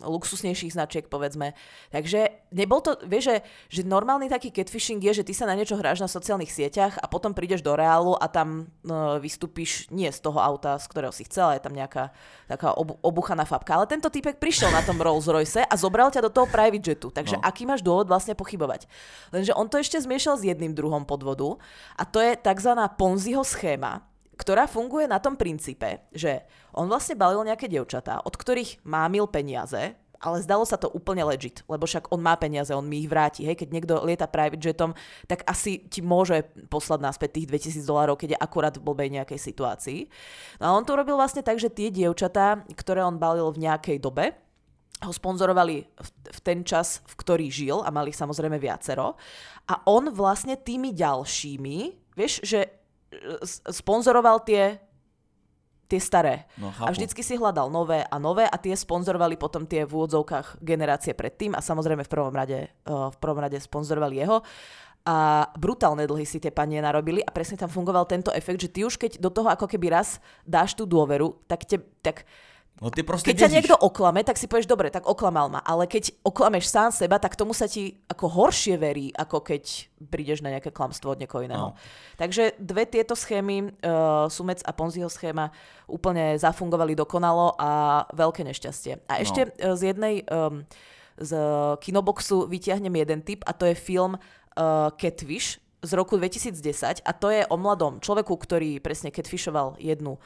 [0.05, 1.55] luxusnejších značiek, povedzme.
[1.89, 3.37] Takže nebol to, vieš, že,
[3.69, 7.05] že normálny taký catfishing je, že ty sa na niečo hráš na sociálnych sieťach a
[7.07, 11.25] potom prídeš do reálu a tam no, vystúpiš nie z toho auta, z ktorého si
[11.25, 12.11] chcela, je tam nejaká
[12.45, 13.75] taká ob, obuchaná fabka.
[13.75, 17.09] Ale tento typek prišiel na tom Rolls Royce a zobral ťa do toho private jetu.
[17.11, 17.43] Takže No.
[17.43, 18.87] aký máš dôvod vlastne pochybovať?
[19.35, 21.59] Lenže on to ešte zmiešal s jedným druhom podvodu
[21.99, 22.71] a to je tzv.
[22.95, 26.43] Ponziho schéma, ktorá funguje na tom princípe, že
[26.75, 29.95] on vlastne balil nejaké dievčatá, od ktorých mámil peniaze,
[30.25, 33.45] ale zdalo sa to úplne legit, lebo však on má peniaze, on mi ich vráti.
[33.45, 34.91] Hej, keď niekto lieta private jetom,
[35.29, 39.39] tak asi ti môže poslať naspäť tých 2000 dolárov, keď je akurát v blbej nejakej
[39.39, 39.99] situácii.
[40.57, 44.01] No a on to robil vlastne tak, že tie dievčatá, ktoré on balil v nejakej
[44.01, 44.33] dobe,
[45.03, 49.19] ho sponzorovali v, ten čas, v ktorý žil a mali ich samozrejme viacero.
[49.67, 51.77] A on vlastne tými ďalšími,
[52.15, 52.74] vieš, že
[53.69, 54.79] sponzoroval tie
[55.85, 56.49] tie staré.
[56.57, 60.57] No, a vždycky si hľadal nové a nové a tie sponzorovali potom tie v úvodzovkách
[60.65, 64.41] generácie predtým a samozrejme v prvom rade, uh, v prvom rade sponzorovali jeho
[65.05, 68.81] a brutálne dlhy si tie panie narobili a presne tam fungoval tento efekt, že ty
[68.81, 72.25] už keď do toho ako keby raz dáš tú dôveru, tak, te, tak
[72.75, 75.63] No ty proste keď ťa niekto oklame, tak si povieš, dobre, tak oklamal ma.
[75.63, 80.43] Ale keď oklameš sám seba, tak tomu sa ti ako horšie verí, ako keď prídeš
[80.43, 81.71] na nejaké klamstvo od niekoho iného.
[81.71, 81.79] No.
[82.19, 85.55] Takže dve tieto schémy, uh, Sumec a Ponziho schéma,
[85.87, 89.07] úplne zafungovali dokonalo a veľké nešťastie.
[89.07, 89.21] A no.
[89.23, 89.79] ešte no.
[89.79, 90.67] z jednej um,
[91.15, 91.31] z
[91.79, 97.31] kinoboxu vytiahnem jeden tip a to je film uh, Catfish z roku 2010 a to
[97.31, 100.23] je o mladom človeku, ktorý presne catfishoval jednu uh,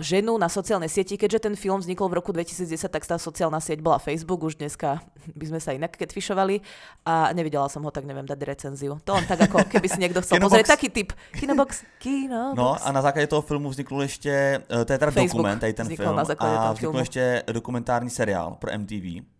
[0.00, 1.16] ženu na sociálnej sieti.
[1.16, 5.00] Keďže ten film vznikol v roku 2010, tak tá sociálna sieť bola Facebook, už dneska
[5.40, 6.60] by sme sa inak catfishovali
[7.06, 9.00] a nevidela som ho, tak neviem dať recenziu.
[9.04, 11.12] To on tak ako, keby si niekto chcel pozrieť, taký typ.
[11.36, 12.56] Kinobox, Kinobox.
[12.56, 15.72] No a na základě toho filmu vznikl ještě, uh, to je teda Facebook dokument, tady
[15.72, 16.98] ten film, na a vznikl filmu.
[16.98, 19.35] ještě dokumentární seriál pro MTV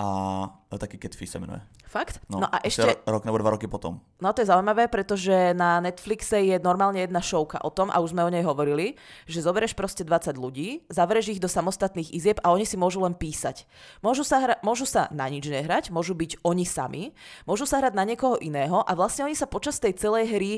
[0.00, 1.60] a taky Catfish se jmenuje.
[1.90, 2.20] Fakt?
[2.30, 3.02] No, no a ešte...
[3.02, 3.98] Rok nebo dva roky potom.
[4.22, 8.14] No to je zaujímavé, pretože na Netflixe je normálne jedna showka o tom, a už
[8.14, 8.94] sme o nej hovorili,
[9.26, 13.12] že zoberieš proste 20 ľudí, zavrieš ich do samostatných izieb a oni si môžu len
[13.18, 13.66] písať.
[14.06, 14.54] Môžu sa, hra...
[14.62, 17.10] môžu sa na nič nehrať, môžu byť oni sami,
[17.42, 20.52] môžu sa hrať na niekoho iného a vlastne oni sa počas tej celej hry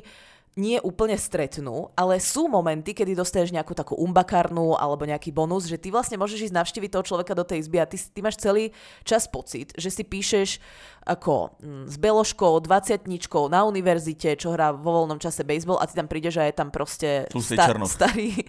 [0.52, 5.80] nie úplne stretnú, ale sú momenty, kedy dostaneš nejakú takú umbakarnú alebo nejaký bonus, že
[5.80, 8.68] ty vlastne môžeš ísť navštíviť toho človeka do tej izby a ty, ty máš celý
[9.00, 10.60] čas pocit, že si píšeš
[11.08, 13.08] ako mm, s Beloškou, 20
[13.48, 16.68] na univerzite, čo hrá vo voľnom čase baseball a ty tam prídeš a je tam
[16.68, 18.36] proste sta- starý,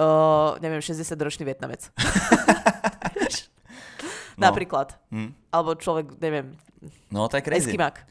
[0.00, 1.92] uh, neviem, 60-ročný Vietnamec.
[4.40, 4.48] no.
[4.48, 4.96] Napríklad.
[5.12, 5.36] Hmm.
[5.52, 6.56] Alebo človek, neviem,
[7.10, 7.70] No, to je crazy.
[7.70, 8.04] Eskimak.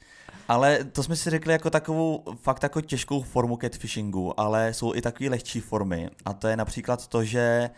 [0.48, 5.02] Ale to jsme si řekli jako takovou fakt jako těžkou formu catfishingu, ale jsou i
[5.02, 6.10] takové lehčí formy.
[6.26, 7.70] A to je například to, že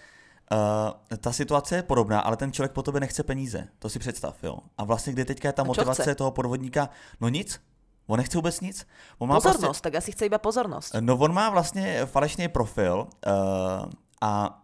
[0.51, 3.67] Uh, ta situace je podobná, ale ten člověk po tobě nechce peníze.
[3.80, 4.58] To si představ, jo.
[4.78, 6.89] A vlastně kde teďka je ta motivace toho podvodníka?
[7.21, 7.62] No nic.
[8.08, 8.88] On nechce vůbec nic.
[9.17, 10.95] On má pozornost, prostě, tak asi chce iba pozornost.
[10.99, 13.34] No on má vlastně falešný profil uh,
[14.21, 14.63] a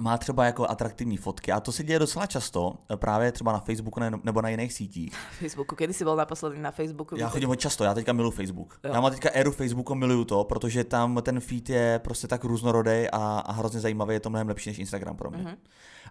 [0.00, 4.00] má třeba jako atraktivní fotky a to se děje docela často, právě třeba na Facebooku
[4.24, 5.14] nebo na jiných sítích.
[5.38, 7.16] Facebooku, kedy jsi byl naposledy na Facebooku?
[7.16, 8.78] Já chodím často, já teďka miluji Facebook.
[8.84, 8.94] Jo.
[8.94, 13.10] Já mám teďka éru Facebooku, miluju to, protože tam ten feed je prostě tak různorodý
[13.12, 15.44] a, a hrozně zajímavý, je to mnohem lepší než Instagram pro mě.
[15.44, 15.56] Mm-hmm.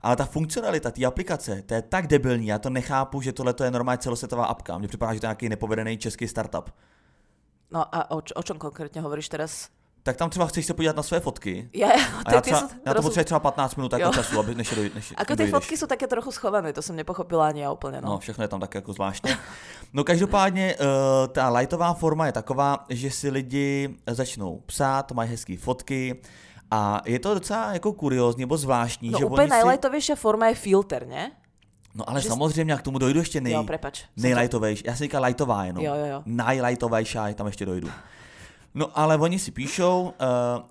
[0.01, 3.71] Ale ta funkcionalita té aplikace, to je tak debilní, já to nechápu, že tohle je
[3.71, 4.77] normálně celosvětová apka.
[4.77, 6.69] Mně připadá, že to je nějaký nepovedený český startup.
[7.71, 9.69] No a o, o čom konkrétně hovoríš teraz?
[10.03, 11.69] Tak tam třeba chceš se podívat na své fotky.
[11.73, 11.93] Je,
[12.25, 15.13] a já, třeba, já to potřebuji třeba 15 minut jako času, aby než, dojít, než
[15.17, 18.01] Ako ty fotky jsou také trochu schované, to jsem nepochopila ani já úplně.
[18.01, 18.09] No.
[18.09, 19.37] no, všechno je tam tak jako zvláštně.
[19.93, 20.87] No každopádně uh,
[21.27, 26.21] ta lightová forma je taková, že si lidi začnou psát, mají hezké fotky,
[26.71, 29.09] a je to docela jako kuriózní nebo zvláštní.
[29.09, 30.15] No že úplně nejlightovější si...
[30.15, 31.31] forma je filter, ne?
[31.95, 34.83] No ale že samozřejmě, k tomu dojdu ještě nej, jo, prepač, nejlightovější.
[34.87, 35.85] Já jsem říkal lightová jenom.
[35.85, 36.23] Jo, jo, jo.
[36.25, 37.89] Najlightovější, tam ještě dojdu.
[38.75, 40.11] No ale oni si píšou uh,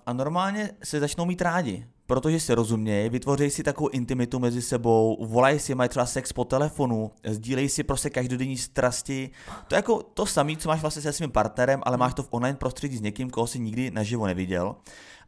[0.05, 5.25] a normálně se začnou mít rádi, protože si rozumějí, vytvoří si takovou intimitu mezi sebou,
[5.25, 9.29] volají si, mají třeba sex po telefonu, sdílejí si prostě každodenní strasti.
[9.67, 12.27] To je jako to samé, co máš vlastně se svým partnerem, ale máš to v
[12.31, 14.75] online prostředí s někým, koho si nikdy naživo neviděl.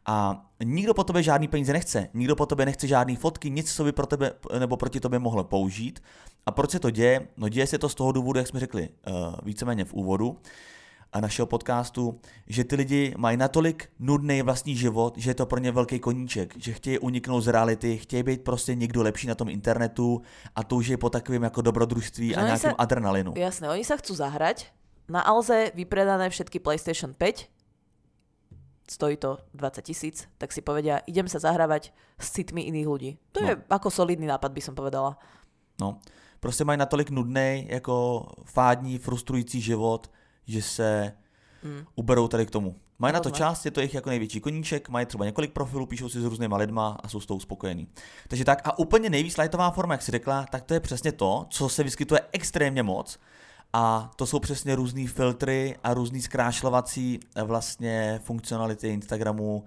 [0.06, 3.84] A nikdo po tobě žádný peníze nechce, nikdo po tobě nechce žádný fotky, nic, co
[3.84, 6.02] by pro tebe nebo proti tobě mohlo použít.
[6.46, 7.28] A proč se to děje?
[7.36, 10.36] No děje se to z toho důvodu, jak jsme řekli uh, víceméně v úvodu,
[11.12, 15.58] a našeho podcastu, že ty lidi mají natolik nudný vlastní život, že je to pro
[15.58, 19.48] ně velký koníček, že chtějí uniknout z reality, chtějí být prostě někdo lepší na tom
[19.48, 20.22] internetu
[20.54, 23.32] a touží po takovém jako dobrodružství a nějakém sa, adrenalinu.
[23.36, 24.66] Jasné, oni sa chcú zahrať,
[25.08, 27.46] na Alze vypredané všetky PlayStation 5,
[28.90, 33.10] stojí to 20 tisíc, tak si povedia, idem sa zahrávať s citmi iných ľudí.
[33.32, 33.46] To no.
[33.46, 35.18] je ako solidný nápad, by som povedala.
[35.80, 35.98] No,
[36.40, 40.10] prostě mají natolik nudný, jako fádní, frustrující život,
[40.46, 41.12] že se
[41.62, 41.84] mm.
[41.94, 42.76] uberou tady k tomu.
[42.98, 46.08] Mají na to čas, je to jejich jako největší koníček, mají třeba několik profilů, píšou
[46.08, 47.88] si s různýma lidma a jsou s tou spokojení.
[48.28, 51.46] Takže tak a úplně nejvíc lightová forma, jak si řekla, tak to je přesně to,
[51.50, 53.18] co se vyskytuje extrémně moc.
[53.72, 59.64] A to jsou přesně různé filtry a různý zkrášlovací eh, vlastně funkcionality Instagramu,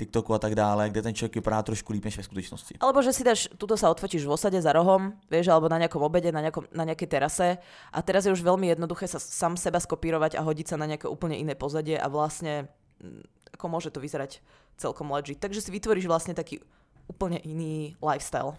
[0.00, 2.72] TikToku a tak dále, kde ten človek vypadá trošku líp než ve skutečnosti.
[2.80, 6.00] Alebo že si dáš, tuto sa odfotíš v osade za rohom, vieš, alebo na nejakom
[6.00, 7.48] obede, na, nejakom, na nejakej terase
[7.92, 11.04] a teraz je už veľmi jednoduché sa sám seba skopírovať a hodiť sa na nejaké
[11.04, 12.72] úplne iné pozadie a vlastne
[13.04, 14.40] mm, ako môže to vyzerať
[14.80, 15.36] celkom legit.
[15.36, 16.64] Takže si vytvoríš vlastne taký
[17.10, 18.56] úplne iný lifestyle.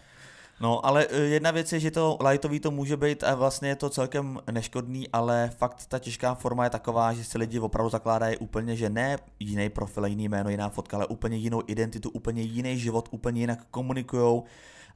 [0.62, 3.76] No, ale eh, jedna věc je, že to lightový to může být a vlastně je
[3.76, 8.38] to celkem neškodný, ale fakt ta těžká forma je taková, že si lidi opravdu zakládají
[8.38, 12.80] úplně, že ne jiný profil, jiný jméno, jiná fotka, ale úplně jinou identitu, úplně jiný
[12.80, 14.44] život, úplně jinak komunikujou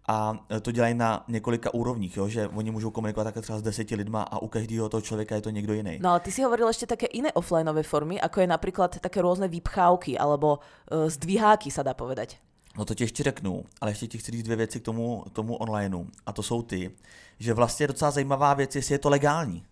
[0.08, 2.28] a eh, to dělají na několika úrovních, jo?
[2.28, 5.42] že oni můžou komunikovat také třeba s deseti lidma a u každého toho člověka je
[5.42, 6.00] to někdo jiný.
[6.02, 9.50] No ale ty si hovoril ešte také iné offlineové formy, ako je napríklad také rôzne
[9.50, 12.38] vypchávky alebo uh, zdviháky sa dá povedať.
[12.78, 15.56] No to ti ještě řeknu, ale ještě ti chci říct dvě věci k tomu, tomu
[15.56, 16.06] onlineu.
[16.26, 16.92] A to jsou ty,
[17.40, 19.66] že vlastně docela zajímavá věc, jestli je to legální.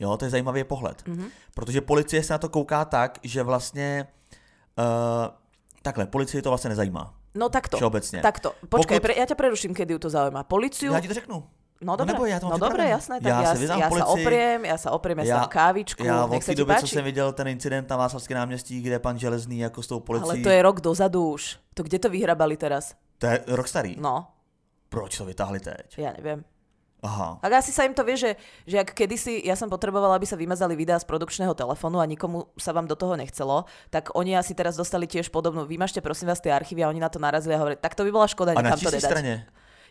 [0.00, 1.02] Jo, to je zajímavý pohled.
[1.02, 1.28] Mm-hmm.
[1.54, 4.06] Protože policie se na to kouká tak, že vlastně
[4.78, 5.34] uh,
[5.82, 7.14] takhle, policie to vlastně nezajímá.
[7.34, 7.76] No takto.
[7.76, 8.22] Všeobecně.
[8.22, 8.54] Takto.
[8.68, 10.46] Počkaj, Pokud- pre, ja ťa preruším, kedy to zaujíma.
[10.46, 10.94] Policiu?
[10.94, 11.42] Já ti to řeknu.
[11.82, 12.90] No dobre, nebo já to mám no připravený.
[12.90, 14.12] jasné, tak Já ja, se vydám sa policii.
[14.14, 16.86] opriem, ja sa opriem, ja, si dám kávičku, já od sa té ti doby, co
[16.86, 20.38] jsem viděl ten incident na Václavském náměstí, kde pan Železný jako s tou policií, Ale
[20.40, 21.58] to je rok dozadu už.
[21.74, 22.94] To kde to vyhrabali teraz?
[23.18, 23.96] to je rok starý.
[24.00, 24.26] No,
[24.88, 25.98] Proč to vytáhli teď?
[25.98, 26.44] ja neviem.
[27.04, 27.36] Aha.
[27.42, 28.32] Tak asi sa im to vie, že,
[28.64, 32.48] že ak kedysi ja som potrebovala, aby sa vymazali videá z produkčného telefónu a nikomu
[32.56, 36.40] sa vám do toho nechcelo, tak oni asi teraz dostali tiež podobnú, vymažte prosím vás
[36.40, 38.62] tie archívy a oni na to narazili a hovorili, tak to by bola škoda A
[38.64, 39.04] na nikam to nedať.
[39.12, 39.34] straně?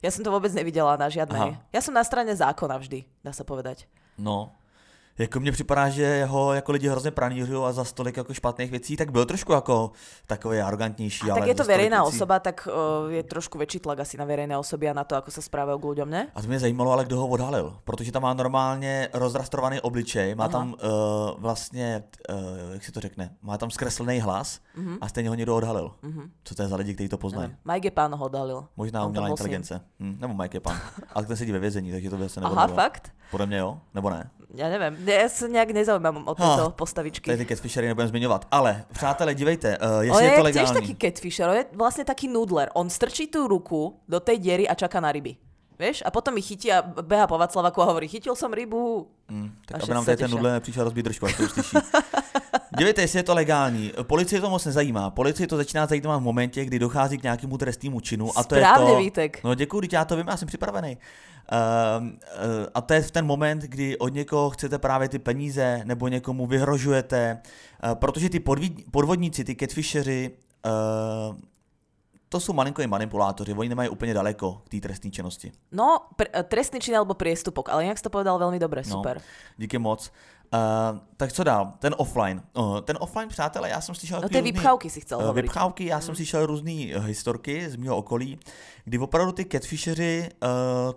[0.03, 1.55] Ja som to vôbec nevidela na žiadnej.
[1.55, 1.63] Aha.
[1.71, 3.87] Ja som na strane zákona vždy, dá sa povedať.
[4.19, 4.51] No.
[5.17, 8.97] Jako mně připadá, že ho jako lidi hrozně pranířují a za stolik jako špatných věcí,
[8.97, 9.91] tak byl trošku jako
[10.27, 11.29] takový arrogantnější.
[11.29, 12.67] A ale tak je to verejná věcí- osoba, tak
[13.05, 15.77] uh, je trošku väčší tlak asi na verejné osoby a na to, ako sa správajú
[15.79, 16.27] k ľuďom, ne?
[16.35, 20.43] A to mě zajímalo, ale kdo ho odhalil, protože tam má normálně rozrastrovaný obličej, má
[20.45, 20.51] Aha.
[20.51, 20.79] tam uh,
[21.37, 24.97] vlastně, uh, jak se to řekne, má tam zkreslený hlas Mhm.
[25.01, 25.91] a stejně ho někdo odhalil.
[26.43, 27.47] Co to je za lidi, kteří to poznají?
[27.49, 27.59] Neviem.
[27.65, 28.65] Mike Pán ho odhalil.
[28.77, 29.81] Možná On umělá inteligence.
[29.99, 30.77] Hm, nebo Mike pan.
[31.13, 32.75] Ale ten sedí ve vězení, takže to by se Aha, nevodilo.
[32.75, 33.11] fakt?
[33.31, 34.29] Podle mě jo, nebo ne?
[34.53, 34.93] Ja neviem.
[35.01, 37.25] Ja sa nejak nezaujímam o tieto Ah, postavičky.
[37.25, 38.45] Tady ty catfishery nebudeme zmiňovat.
[38.53, 40.73] Ale, přátelé, dívejte, uh, On jestli je je to legální.
[40.73, 42.69] taký catfisher, on je vlastne taký nudler.
[42.77, 45.35] On strčí tú ruku do tej diery a čaká na ryby.
[45.79, 46.05] Vieš?
[46.05, 49.09] A potom ich chytí a beha po Vaclavaku a hovorí, chytil som rybu.
[49.25, 51.77] Hmm, tak A aby nám tady ten nudle nepřišel rozbít držku, až to uslyší.
[52.77, 53.91] Dívejte, jestli je to legální.
[54.03, 55.09] Policii to moc nezajímá.
[55.09, 58.29] Policii to začíná zajímat v momentě, kdy dochází k nějakému trestnému činu.
[58.37, 58.99] A to Správně, je to...
[58.99, 59.43] Vítek.
[59.43, 60.97] No děkuji, já to vím, já jsem připravený.
[61.51, 62.11] Uh, uh,
[62.73, 66.45] a to je v ten moment, kdy od někoho chcete právě ty peníze nebo někomu
[66.47, 67.41] vyhrožujete,
[67.83, 70.31] uh, protože ty podví- podvodníci, ty catfisheři,
[70.65, 71.35] uh,
[72.29, 75.51] to jsou malinko i manipulátoři, oni nemají úplně daleko k té trestné činnosti.
[75.71, 79.21] No, pr- trestný čin alebo priestupok, ale inak si to povedal veľmi dobre, No, super.
[79.57, 80.09] Díky moc.
[80.53, 81.73] Uh, tak co dál?
[81.79, 82.41] Ten offline.
[82.57, 84.19] Uh, ten offline, přátelé, já jsem slyšel...
[84.21, 85.43] No tie různý- vypchávky si chcel Eh, hovoriť.
[85.43, 88.39] Vypchávky, já jsem slyšel různé historky z mého okolí,
[88.85, 90.49] kdy opravdu ty catfisheři uh,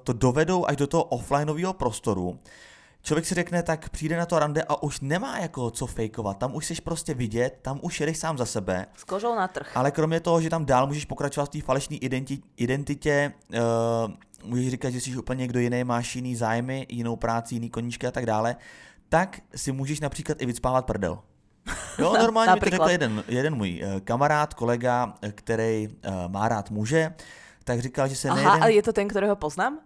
[0.05, 2.39] to dovedou až do toho offlineového prostoru.
[3.03, 6.39] Člověk si řekne, tak přijde na to rande a už nemá jako co fejkovat.
[6.39, 8.87] Tam už jsi prostě vidět, tam už jedeš sám za sebe.
[8.97, 9.71] S kožou na trh.
[9.77, 14.71] Ale kromě toho, že tam dál můžeš pokračovat v té falešné identi- identitě, uh, můžeš
[14.71, 18.27] říkat, že jsi úplně někdo jiný, máš jiný zájmy, jinou práci, jiný koníčky a tak
[18.27, 18.57] dále,
[19.09, 21.19] tak si můžeš například i vycpávat prdel.
[21.99, 26.49] Jo, normálně mi to řekl jeden, jeden můj eh, kamarád, kolega, eh, který uh, má
[26.49, 27.15] rád muže,
[27.65, 29.79] tak říkal, že se Aha, nejeden, ale je to ten, ktorého poznám?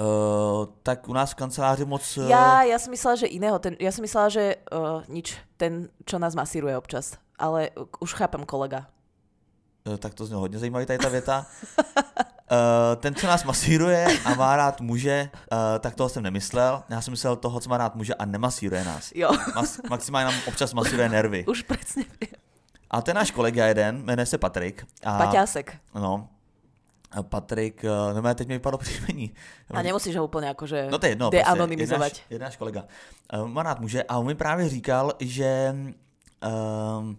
[0.00, 2.18] uh, tak u nás v kanceláři moc...
[2.18, 3.58] eh, Ja, ja som myslela, že iného.
[3.58, 7.20] Ten, ja som myslela, že uh, nič, ten, čo nás masíruje občas.
[7.36, 8.88] Ale uh, už chápem kolega.
[9.84, 11.46] Eh, tak to znělo hodně zajímavý tady ta věta.
[12.52, 16.82] Uh, ten, co nás masíruje a má rád muže, uh, tak toho jsem nemyslel.
[16.88, 19.12] Já jsem myslel toho, co má rád muže a nemasíruje nás.
[19.14, 21.44] Jo, Mas, maximálně nám občas masíruje nervy.
[21.46, 21.64] už
[21.96, 22.36] viem.
[22.90, 24.86] A ten náš kolega jeden, jmenuje se Patrik.
[25.04, 25.76] A, Paťásek.
[25.94, 26.28] No.
[27.22, 29.32] Patrik, uh, no teď mi vypadlo příjmení.
[29.70, 32.12] A nemusíš ho úplne akože No to je jedno, prostě, deanonymizovať.
[32.12, 32.84] Jeden náš, jeden náš kolega.
[33.46, 35.74] Má rád muže a on mi právě říkal, že...
[36.44, 37.16] Um,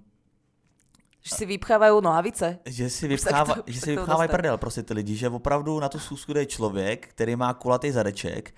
[1.24, 2.60] Že si vypchávajú nohavice.
[2.68, 5.80] Že si, se vypchává, to- že se si vypchávají prdel prostě ty lidi, že opravdu
[5.80, 8.52] na tu schůzku jde člověk, který má kulatý zadeček,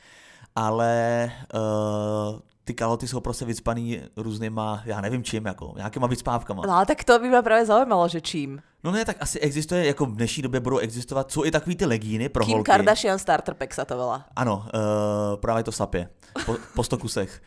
[0.56, 6.63] ale uh, ty kaloty jsou prostě vycpaný různýma, já nevím čím, jako nějakýma vycpávkama.
[6.67, 8.62] No ale tak to by ma práve zaujímalo, že čím.
[8.84, 11.86] No ne, tak asi existuje, jako v dnešní době budou existovat, jsou i takový ty
[11.86, 12.71] legíny pro Kim holky.
[12.71, 14.25] Kardashian Starter Pack sa to volá.
[14.36, 16.10] Ano, uh, právě to sapě,
[16.45, 17.41] po, po 100 kusech.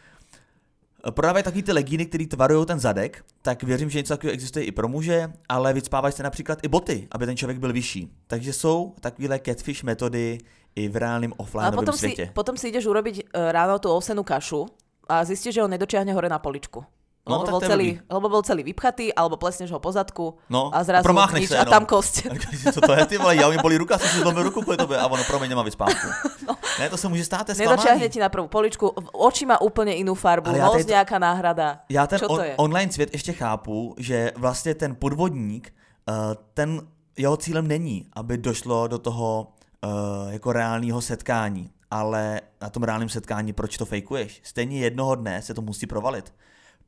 [1.09, 4.65] Eh, Prodávají takový ty legíny, které tvarují ten zadek, tak věřím, že něco takového existuje
[4.65, 8.13] i pro muže, ale vycpávají se například i boty, aby ten člověk byl vyšší.
[8.27, 10.39] Takže jsou takovéhle catfish metody
[10.75, 12.31] i v reálném offlineovém potom si, světě.
[12.35, 14.69] potom si ideš urobiť uh, ráno tú ovsenú kašu
[15.09, 16.85] a zistíš, že ho nedočiahne hore na poličku.
[17.29, 18.11] No, lebo, bol celý, blbý.
[18.11, 21.59] lebo bol celý vypchatý, alebo plesneš ho po zadku No, a zrazu promáchneš nič se
[21.59, 22.15] a tam kosť.
[22.27, 24.63] A si, co to je, ty vole, já mi bolí ruka, si si zlomil ruku
[24.63, 26.09] kvůli tobě a ono, promiň, nemá vyspávku.
[26.49, 26.57] No.
[26.81, 28.09] Ne, to se může stát, je Nedočiahne zklamání.
[28.09, 31.85] ti na prvú poličku, oči má úplne inú farbu, Ale to- nejaká náhrada.
[31.93, 32.55] Já ten Čo to on, je?
[32.57, 35.69] online svět ještě chápu, že vlastně ten podvodník,
[36.09, 36.15] uh,
[36.55, 36.81] ten
[37.19, 39.53] jeho cílem není, aby došlo do toho
[39.85, 44.41] uh, jako reálného setkání, ale na tom reálném setkání proč to fejkuješ?
[44.45, 46.33] Stejně jednoho dne se to musí provalit.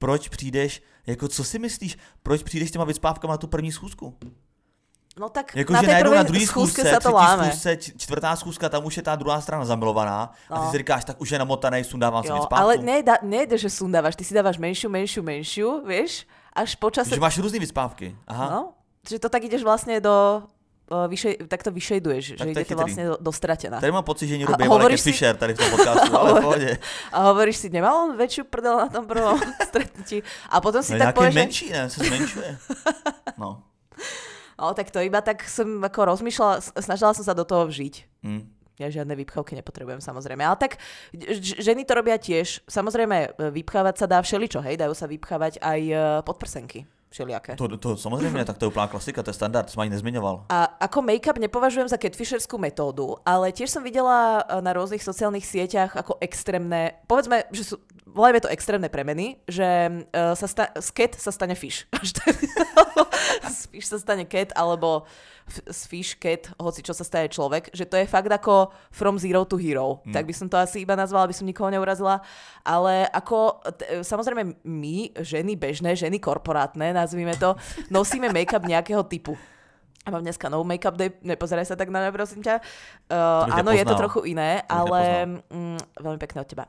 [0.00, 4.16] Proč přijdeš, jako co si myslíš, proč přijdeš těma vyspávkama na tu první schůzku?
[5.18, 7.50] No tak Jako, na že najednou na druhý schůzce, sa to láme.
[7.52, 10.70] schůzce, čtvrtá schůzka, tam už je ta druhá strana zamilovaná a ty No.
[10.70, 12.62] si říkáš, tak už je namotaný, sundávám si Jo, vyspávku.
[12.64, 16.24] ale nejde, nejde, že sundávaš, ty si dávaš menšiu, menšiu, menšiu, vieš,
[16.56, 17.10] až počase...
[17.14, 18.16] Že máš různý vyspávky.
[18.26, 18.46] Aha.
[18.50, 18.72] No,
[19.08, 20.46] že to tak ideš vlastne do...
[20.90, 22.82] o, Vyšej, tak to vyšejduješ, Tak že to je ide to chytrý.
[22.82, 23.76] vlastne do, do stratená.
[23.78, 26.42] Tady mám pocit, že A býval hovoríš si- Fisher tady v tom podcastu, ale v
[26.46, 26.70] pohodě.
[27.12, 29.38] A hovoríš si, nemal on väčšiu prdel na tom prvom
[29.70, 30.22] stretnutí.
[30.50, 31.90] A potom si No, tak povieš, menší, ne?
[31.90, 32.50] Se zmenšuje.
[33.38, 33.62] No.
[34.60, 37.94] No, tak to iba tak som ako rozmýšľala, snažila som sa do toho vžiť.
[38.20, 38.44] Hm.
[38.76, 40.40] Ja žiadne vypchavky nepotrebujem samozrejme.
[40.40, 40.76] Ale tak
[41.56, 42.60] ženy to robia tiež.
[42.64, 44.76] Samozrejme, e, vypchávať sa dá všeličo, hej?
[44.76, 47.56] Dajú sa vypchávať aj e, podprsenky všelijaké.
[47.56, 50.46] To, to samozřejmě, tak to je úplná klasika, to je standard, jsem ani nezmiňoval.
[50.48, 55.42] A ako make-up nepovažujem za catfisherskú metódu, ale tiež som videla e, na rôznych sociálnych
[55.46, 57.76] sieťach ako extrémne, povedzme, že sú,
[58.10, 59.66] volajme to extrémne premeny, že
[60.12, 61.86] uh, sa sta- z cat sa stane fish.
[63.50, 65.06] Z fish sa stane cat, alebo
[65.46, 69.18] f- z fish cat, hoci čo sa stane človek, že to je fakt ako from
[69.18, 70.02] zero to hero.
[70.02, 70.14] Hmm.
[70.14, 72.22] Tak by som to asi iba nazvala, aby som nikoho neurazila.
[72.66, 77.54] Ale ako, t- samozrejme my, ženy bežné, ženy korporátne, nazvime to,
[77.94, 79.38] nosíme make-up nejakého typu.
[80.00, 82.64] A mám dneska no make-up day, nepozeraj sa tak na mňa, prosím ťa.
[83.12, 86.64] Uh, áno, je to trochu iné, ale mm, veľmi pekné od teba.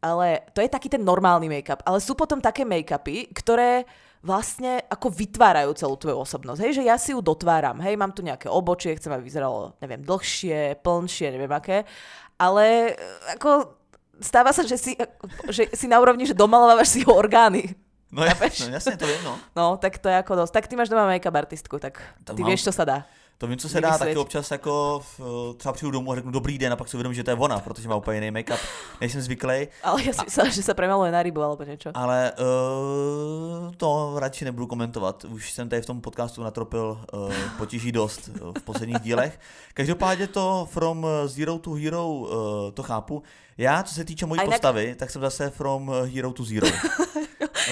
[0.00, 1.82] Ale to je taký ten normálny make-up.
[1.82, 3.84] Ale sú potom také make-upy, ktoré
[4.26, 6.60] vlastne ako vytvárajú celú tvoju osobnosť.
[6.62, 7.78] Hej, že ja si ju dotváram.
[7.78, 11.86] Hej, mám tu nejaké obočie, chcem, aby vyzeralo, neviem, dlhšie, plnšie, neviem aké.
[12.34, 13.78] Ale e, ako
[14.18, 14.92] stáva sa, že si,
[15.54, 17.74] že si na úrovni, že domalovávaš si jeho orgány.
[18.12, 19.38] No jasně, no, jasně, to vím, no.
[19.56, 20.52] No, tak to je ako dosť.
[20.52, 22.50] Tak ty máš doma make-up artistku, tak To ty mám.
[22.50, 22.98] vieš, čo sa dá.
[23.38, 25.20] To vím, co se dá, taky občas jako v,
[25.56, 27.58] třeba přijdu domů a řeknu dobrý den a pak si uvědomím, že to je ona,
[27.60, 28.58] protože má úplně jiný make-up,
[29.00, 31.92] nejsem zvyklý, Ale ja si myslela, že sa premaluje na rybu alebo niečo.
[31.94, 35.24] ale uh, to radši nebudu komentovat.
[35.28, 39.40] Už jsem tady v tom podcastu natropil uh, potíží dost uh, v posledních dílech.
[39.74, 42.28] Každopádně to From Zero to Hero uh,
[42.74, 43.22] to chápu.
[43.58, 46.66] Já, co se týče mojí postavy, tak jsem zase From Hero to Zero.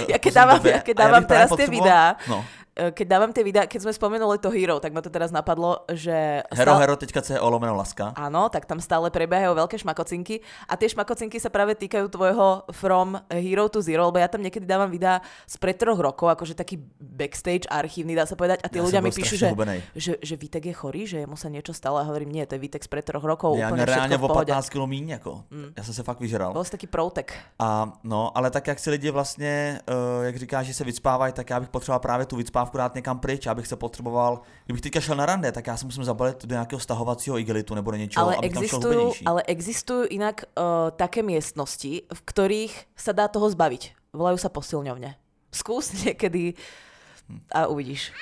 [0.09, 0.73] Ja keď v poslední dávam- době.
[0.73, 2.45] ja keď A já dávam bych právě teraz potřeboval- videá, No.
[2.75, 5.87] E, Keď dávam tie videá, keď sme spomenuli to Hero, tak ma to teraz napadlo,
[5.95, 6.43] že...
[6.51, 8.11] Hero, stále- hero, teďka co lomeno laska.
[8.19, 13.15] Áno, tak tam stále prebiehajú veľké šmakocinky a tie šmakocinky sa práve týkajú tvojho From
[13.31, 16.83] Hero to Zero, lebo ja tam niekedy dávam videá z pred troch rokov, akože taký
[16.99, 19.79] backstage archívny, dá sa povedať, a tí Ja ľudia mi píšu, že, hubenej.
[19.95, 22.61] že, že Vítek je chorý, že mu sa niečo stalo a hovorím, nie, to je
[22.67, 24.51] Vítek z pred troch rokov, Já úplne v o pohode.
[24.51, 25.45] 15 kg míň, jako.
[25.77, 26.53] Já jsem se fakt vyžral.
[26.53, 27.35] Bol si taký proutek.
[27.59, 29.81] A no, ale tak jak si lidi vlastně,
[30.19, 33.19] uh, jak říká, že se vycpávají, tak já bych potřeboval právě tu vycpávku dát někam
[33.19, 36.55] pryč, abych se potřeboval, kdybych teďka šel na rande, tak já se musím zabalit do
[36.55, 41.23] nějakého stahovacího igelitu nebo do něčeho, Ale abych tam šel ale existujú inak uh, také
[41.23, 43.93] miestnosti, v ktorých sa dá toho zbaviť.
[44.15, 45.17] Volajú sa posilňovne.
[45.53, 46.55] Skús niekedy
[47.53, 48.13] a uvidíš.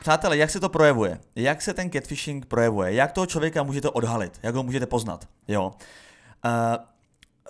[0.00, 1.18] Přátelé, jak se to projevuje?
[1.36, 2.94] Jak se ten catfishing projevuje?
[2.94, 4.38] Jak toho člověka můžete odhalit?
[4.42, 5.28] Jak ho můžete poznat?
[5.48, 5.74] Jo.
[6.44, 6.50] Uh,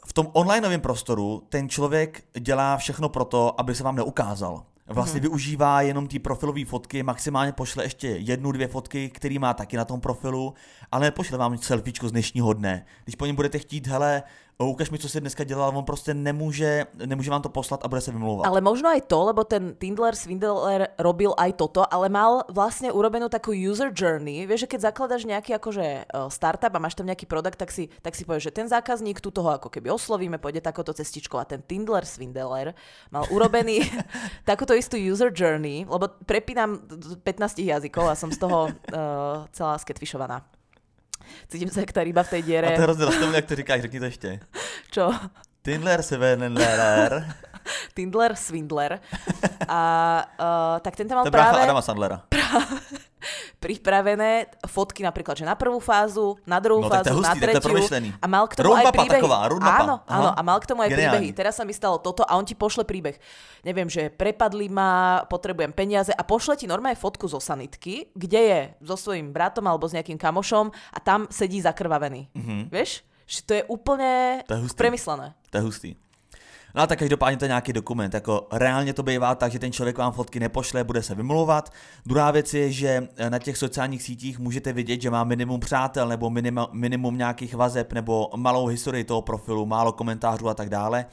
[0.06, 4.64] v tom onlineovém prostoru ten člověk dělá všechno pro to, aby se vám neukázal.
[4.88, 5.28] Vlastně hmm.
[5.28, 9.84] využívá jenom ty profilové fotky, maximálně pošle ještě jednu, dvě fotky, který má taky na
[9.84, 10.54] tom profilu,
[10.92, 12.86] ale nepošle vám selfiečko z dnešního dne.
[13.04, 14.22] Když po něm budete chtít, hele,
[14.66, 18.00] ukaž mi, co jsi dneska dělal, on prostě nemůže, nemůže vám to poslat a bude
[18.00, 18.46] se vymlouvat.
[18.46, 23.30] Ale možno aj to, lebo ten Tindler Swindler robil aj toto, ale mal vlastne urobenú
[23.30, 24.50] takú user journey.
[24.50, 27.86] Vieš, že keď zakladaš nejaký akože eh, startup a máš tam nejaký produkt, tak si,
[28.02, 31.46] tak si povieš, že ten zákazník tu toho ako keby oslovíme, pôjde takouto cestičkou a
[31.46, 32.74] ten Tindler Swindler
[33.14, 33.86] mal urobený
[34.50, 39.46] takúto istú user journey, lebo prepínam d- d- 15 jazykov a som z toho uh,
[39.54, 40.42] celá sketfishovaná.
[41.48, 42.66] Cítim sa jak tá ryba v tej A diere.
[42.74, 44.40] to je hrozně jak to říkáš, řekni to ještě.
[44.90, 45.12] Čo?
[45.62, 47.34] Tindler se Venenlerer.
[47.96, 48.98] Tindler Swindler.
[49.66, 49.80] A
[50.34, 51.60] uh, tak ten tam mal To práve...
[51.62, 52.24] Adama Sandlera.
[53.58, 57.74] pripravené fotky napríklad, že na prvú fázu, na druhú No, fázu, hustý, na tretiu.
[58.22, 59.14] A mal k tomu aj Roadmapa príbehy.
[59.18, 59.82] taková, roadmapa.
[59.82, 60.14] Áno, Aha.
[60.14, 61.10] áno, a mal k tomu aj Geniální.
[61.26, 61.34] príbehy.
[61.34, 63.18] Teraz sa mi stalo toto a on ti pošle príbeh.
[63.64, 68.60] Neviem, že prepadli ma, potrebujem peniaze a pošle ti normálne fotku zo sanitky, kde je
[68.86, 72.30] so svojím bratom alebo s nejakým kamošom a tam sedí zakrvavený.
[72.38, 72.70] Mhm.
[72.70, 73.02] Vieš?
[73.26, 74.12] Že to je úplne
[74.46, 74.78] To je hustý.
[74.78, 75.34] premyslené.
[75.50, 75.90] To je hustý.
[76.74, 79.72] No a tak každopádně to je nějaký dokument, jako reálně to bývá tak, že ten
[79.72, 81.72] člověk vám fotky nepošle, bude se vymlouvat.
[82.06, 86.30] Druhá věc je, že na těch sociálních sítích můžete vidět, že má minimum přátel nebo
[86.30, 91.06] minimum, minimum nějakých vazeb nebo malou historii toho profilu, málo komentářů a tak dále.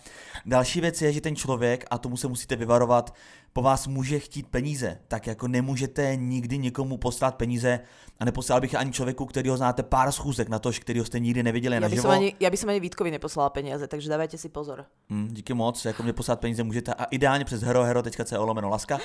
[0.45, 3.13] Další věc je, že ten člověk, a tomu se musíte vyvarovat,
[3.53, 7.79] po vás může chtít peníze, tak jako nemůžete nikdy nikomu poslat peníze,
[8.19, 11.43] A neposlal bych ani člověku, který ho znáte pár schůzek na to, který jste nikdy
[11.43, 12.01] neviděli Ja by, naživo.
[12.55, 14.85] som ani, Vítkovi neposlala peniaze, takže dávajte si pozor.
[15.09, 18.99] Mm, díky moc, jako mě poslat peníze můžete a ideálně přes herohero.co lomeno laska.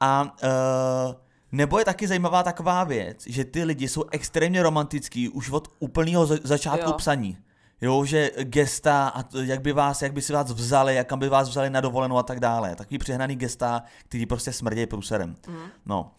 [0.00, 1.14] A uh,
[1.52, 6.26] nebo je taky zajímavá taková věc, že ty lidi jsou extrémně romantický už od úplného
[6.26, 6.96] za- začátku Jo.
[6.96, 7.38] psaní.
[7.80, 11.18] Jo, že gesta, a to, jak by vás, jak by si vás vzali, jak kam
[11.18, 12.74] by vás vzali na dovolenou a tak dále.
[12.76, 15.36] Takový přehnaný gesta, který prostě smrdějí průserem.
[15.48, 15.66] Mhm.
[15.86, 16.10] No.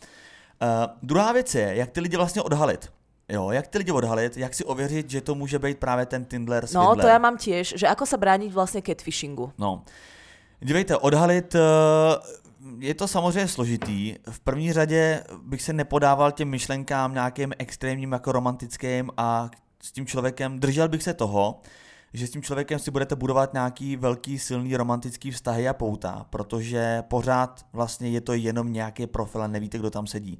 [0.62, 0.68] Uh,
[1.04, 2.92] druhá věc je, jak ty lidi vlastně odhalit.
[3.30, 6.64] Jo, jak ty lidi odhalit, jak si ověřit, že to může být právě ten Tindler
[6.64, 7.02] No, Swindler.
[7.02, 9.50] to ja mám tiež, že ako sa brániť vlastne catfishingu.
[9.58, 9.82] No,
[10.62, 11.60] dívejte, odhalit, eh,
[12.80, 14.16] je to samozřejmě složitý.
[14.30, 19.50] V první řadě bych se nepodával těm myšlenkám nějakým extrémním jako romantickým a
[19.84, 21.62] s tím člověkem, držel bych se toho,
[22.16, 27.04] že s tím člověkem si budete budovat nějaký velký, silný romantický vztahy a pouta, protože
[27.08, 30.40] pořád vlastně je to jenom nějaký profil a nevíte, kdo tam sedí.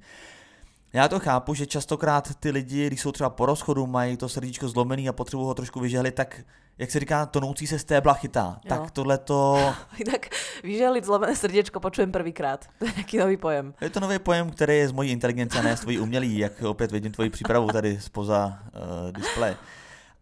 [0.94, 4.70] Já to chápu, že častokrát ty lidi, když jsou třeba po rozchodu, mají to srdíčko
[4.70, 6.42] zlomený a potřebují ho trošku vyžehlit, tak
[6.78, 8.60] jak se říká, tonoucí se stébla chytá.
[8.64, 8.70] Jo.
[8.70, 9.58] Tak tohle to
[10.08, 10.28] Inak
[10.64, 12.66] vyželiť zlomené srdiečko počujem prvýkrát.
[12.80, 13.74] To je nejaký nový pojem.
[13.82, 16.62] je to nový pojem, který je z mojí inteligence a ne z tvojí umělý, jak
[16.62, 19.56] opět vidím tvoji přípravu tady spoza uh, displeje.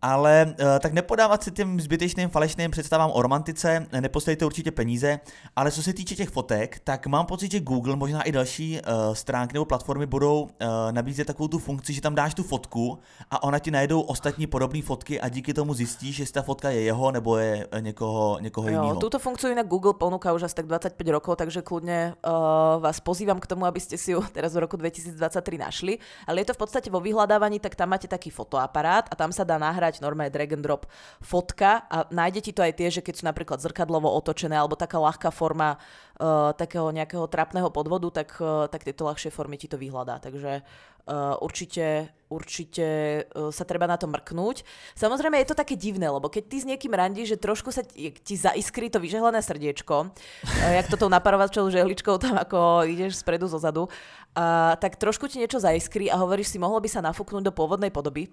[0.04, 5.20] Ale uh, tak nepodávat si těm zbytečným falešným představám o romantice, neposílejte určitě peníze,
[5.56, 9.14] ale co se týče těch fotek, tak mám pocit, že Google, možná i další uh,
[9.14, 10.50] stránky nebo platformy budou uh,
[10.92, 13.00] nabízet takovou tu funkci, že tam dáš tu fotku
[13.32, 16.82] a ona ti najdou ostatní podobné fotky a díky tomu zjistíš, jestli ta fotka je
[16.82, 19.00] jeho nebo je eh, někoho, někoho Jo, jiného.
[19.00, 23.40] túto funkciu inak Google ponúka už asi tak 25 rokov, takže kľudne uh, vás pozývam
[23.40, 25.16] k tomu, aby ste si ju teraz v roku 2023
[25.58, 26.00] našli.
[26.28, 29.46] Ale je to v podstate vo vyhľadávaní, tak tam máte taký fotoaparát a tam sa
[29.46, 30.88] dá nahrať normálne drag and drop
[31.20, 34.98] fotka a nájde ti to aj tie, že keď sú napríklad zrkadlovo otočené alebo taká
[34.98, 39.78] ľahká forma uh, takého nejakého trapného podvodu, tak, uh, tak tieto ľahšie formy ti to
[39.78, 40.24] vyhľadá.
[40.24, 42.88] Takže uh, určite, určite
[43.34, 44.64] uh, sa treba na to mrknúť.
[44.96, 48.14] Samozrejme je to také divné, lebo keď ty s niekým randíš, že trošku sa ti,
[48.14, 53.50] ti zaiskrí to vyžehlené srdiečko, uh, jak to tou naparovačou žehličkou tam ako ideš spredu
[53.50, 57.44] zo zadu, uh, tak trošku ti niečo zaiskrí a hovoríš si, mohlo by sa nafúknúť
[57.44, 58.32] do pôvodnej podoby.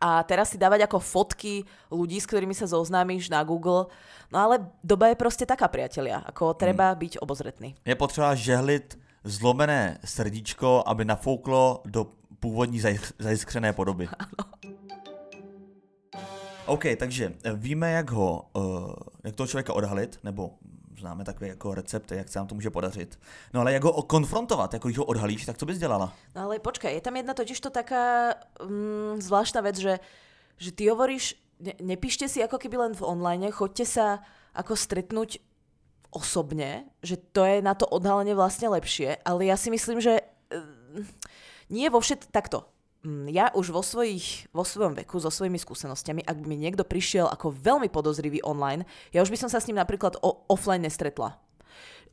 [0.00, 3.92] A teraz si dávať ako fotky ľudí, s ktorými sa zoznámíš na Google.
[4.32, 6.24] No ale doba je proste taká, priatelia.
[6.24, 7.76] Ako treba byť obozretný.
[7.84, 12.06] Je potřeba žehlit zlomené srdíčko, aby nafouklo do
[12.40, 14.08] původní zaj- zajiskřené podoby.
[16.66, 18.92] OK, takže víme, jak ho, uh,
[19.24, 20.50] jak toho člověka odhalit, nebo
[20.98, 23.18] známe takové jako recepty, jak se nám to může podařit.
[23.54, 26.12] No ale jak ho konfrontovat, jako když ho odhalíš, tak co bys dělala?
[26.34, 28.34] No ale počkaj, je tam jedna totiž to taká
[28.64, 29.98] mm, zvláštna vec, že,
[30.56, 34.06] že ty hovoríš, ne, nepíšte si ako keby len v online, choďte sa
[34.54, 35.38] ako stretnúť
[36.10, 40.20] osobne, že to je na to odhalenie vlastne lepšie, ale ja si myslím, že
[40.50, 41.06] mm,
[41.70, 42.34] nie vo všet...
[42.34, 42.66] Takto.
[43.00, 46.84] Mm, Ja už vo, svojich, vo svojom veku, so svojimi skúsenostiami, ak by mi niekto
[46.84, 48.84] prišiel ako veľmi podozrivý online,
[49.16, 51.40] ja už by som sa s ním napríklad o, offline nestretla.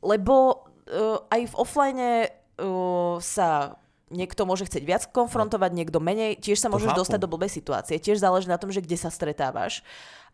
[0.00, 3.76] Lebo uh, aj v offline uh, sa
[4.08, 8.24] niekto môže chcieť viac konfrontovať, niekto menej, tiež sa môžeš dostať do blbej situácie, tiež
[8.24, 9.84] záleží na tom, že kde sa stretávaš.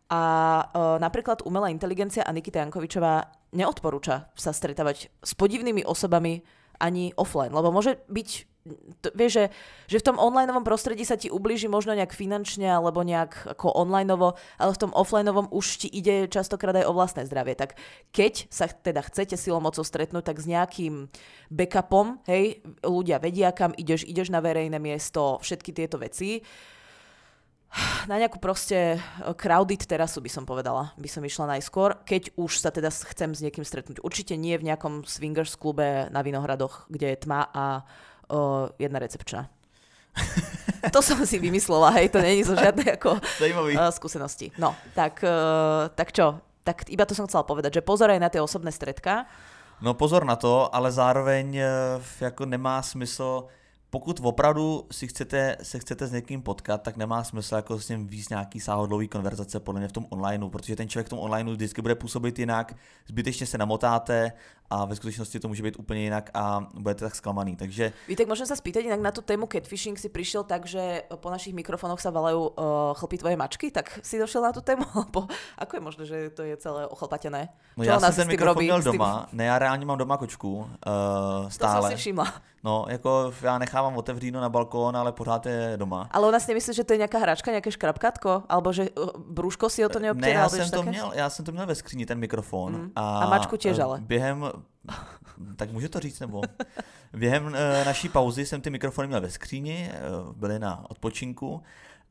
[0.07, 0.21] A
[0.71, 6.45] uh, napríklad umelá inteligencia a Nikita Jankovičová neodporúča sa stretávať s podivnými osobami
[6.79, 8.54] ani offline, lebo môže byť
[9.01, 9.45] to, vieš, že,
[9.85, 14.33] že v tom onlineovom prostredí sa ti ublíži možno nejak finančne alebo nejak ako onlineovo,
[14.57, 17.53] ale v tom offlineovom už ti ide častokrát aj o vlastné zdravie.
[17.53, 17.77] Tak
[18.09, 21.05] keď sa teda chcete silou mocou stretnúť, tak s nejakým
[21.53, 26.41] backupom, hej, ľudia vedia, kam ideš, ideš na verejné miesto, všetky tieto veci.
[28.07, 32.63] Na nejakú proste eh, crowded terasu by som povedala, by som išla najskôr, keď už
[32.63, 33.99] sa teda chcem s niekým stretnúť.
[33.99, 37.83] Určite nie v nejakom swingers klube na Vinohradoch, kde je tma a
[38.29, 39.49] uh, jedna recepčná.
[40.95, 43.75] to som si vymyslela, hej, to není zo žiadnej ako Zajímavý.
[43.75, 44.51] uh, skúsenosti.
[44.55, 46.39] No, tak, uh, tak čo?
[46.65, 49.29] Tak iba to som chcela povedať, že pozor aj na tie osobné stredka.
[49.81, 51.67] No pozor na to, ale zároveň eh,
[52.21, 53.43] jako nemá smysl,
[53.89, 58.07] pokud opravdu si chcete, se chcete s někým potkat, tak nemá smysl jako s ním
[58.07, 61.51] víc nějaký sáhodlový konverzace podle mě v tom onlineu, protože ten člověk v tom onlineu
[61.51, 62.75] vždycky bude působit jinak,
[63.07, 64.31] zbytečně se namotáte
[64.69, 67.55] a ve skutečnosti to může být úplně jinak a budete tak zklamaný.
[67.55, 71.29] Takže Vítek, môžem sa spýtať, inak na tú tému catfishing si prišiel tak, že po
[71.29, 74.85] našich mikrofónoch sa valajú uh, chlpy tvoje mačky, tak si došiel na tú tému?
[75.05, 77.49] Lebo ako je možné, že to je celé ochlpatené?
[77.77, 78.65] no Čo já ona jsem ten mikrofon robí?
[78.65, 81.89] měl doma, ne, já reálně mám doma kočku, uh, To som stále.
[81.89, 82.33] si všimla.
[82.65, 86.09] No, jako já nechávám otevříno na balkón, ale pořád je doma.
[86.11, 88.43] Ale u nás nemyslíš, že to je nějaká hračka, nějaké škrapkátko?
[88.49, 90.33] Alebo že uh, brúško si o to neobtěral?
[90.33, 92.73] Ne, já jsem, to měl, já jsem to měl ve skříni, ten mikrofon.
[92.73, 92.91] Mm.
[92.95, 94.01] A, a mačku těž ale.
[94.01, 94.51] Během,
[95.55, 96.41] tak můžu to říct, nebo?
[97.13, 97.51] Během uh,
[97.85, 99.91] naší pauzy jsem ty mikrofony měl ve skříni,
[100.27, 101.63] uh, byly na odpočinku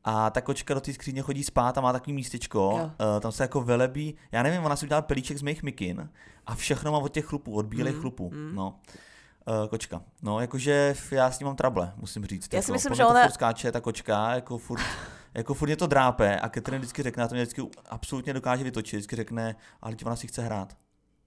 [0.03, 2.89] a ta kočka do té skříně chodí spát a má takový místečko, uh,
[3.19, 6.09] tam se jako velebí, já nevím, ona si udělala pelíček z mých mikin
[6.45, 8.55] a všechno má od těch chlupů, od bílých mm, chlupů, mm.
[8.55, 8.79] no.
[9.69, 10.01] Kočka.
[10.21, 12.53] No, jakože já s ní mám trable, musím říct.
[12.53, 13.23] Já jako, si myslím, že ona...
[13.23, 14.81] furt skáče, ta kočka, jako furt,
[15.33, 18.63] jako furt mě to drápe a Catherine vždycky řekne, a to mě vždycky absolutně dokáže
[18.63, 20.75] vytočit, vždycky řekne, ale ona si chce hrát.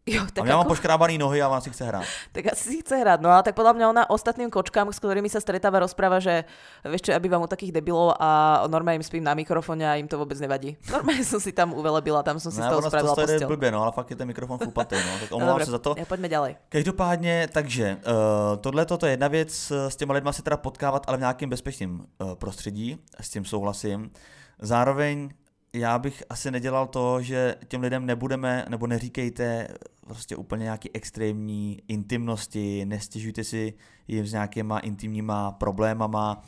[0.08, 0.58] Jo, tak a já ako...
[0.58, 2.06] mám poškrábaný nohy a ona si chce hrať.
[2.32, 5.28] tak asi si chce hrať, no a tak podľa mňa ona ostatným kočkám, s ktorými
[5.28, 6.48] sa stretáva, rozpráva, že
[6.80, 10.08] vieš čo, ja bývam u takých debilov a normálne im spím na mikrofóne a im
[10.08, 10.80] to vôbec nevadí.
[10.94, 13.48] Normálne som si tam uvelebila, tam som si no, z toho spravila to postel.
[13.48, 15.94] blbě, no, ale fakt je ten mikrofon chlupatý, no, tak omlouvám no, se za to.
[15.98, 16.56] Ja, poďme ďalej.
[16.68, 21.16] Každopádně, takže uh, tohle to je jedna věc, s těma lidma se teda potkávat, ale
[21.16, 24.10] v nějakém bezpečném uh, prostředí, s tím souhlasím.
[24.58, 25.30] Zároveň
[25.72, 29.68] já bych asi nedělal to, že těm lidem nebudeme, nebo neříkejte
[30.06, 33.74] prostě úplně nějaký extrémní intimnosti, nestěžujte si
[34.08, 36.42] jim s nějakýma intimníma problémama,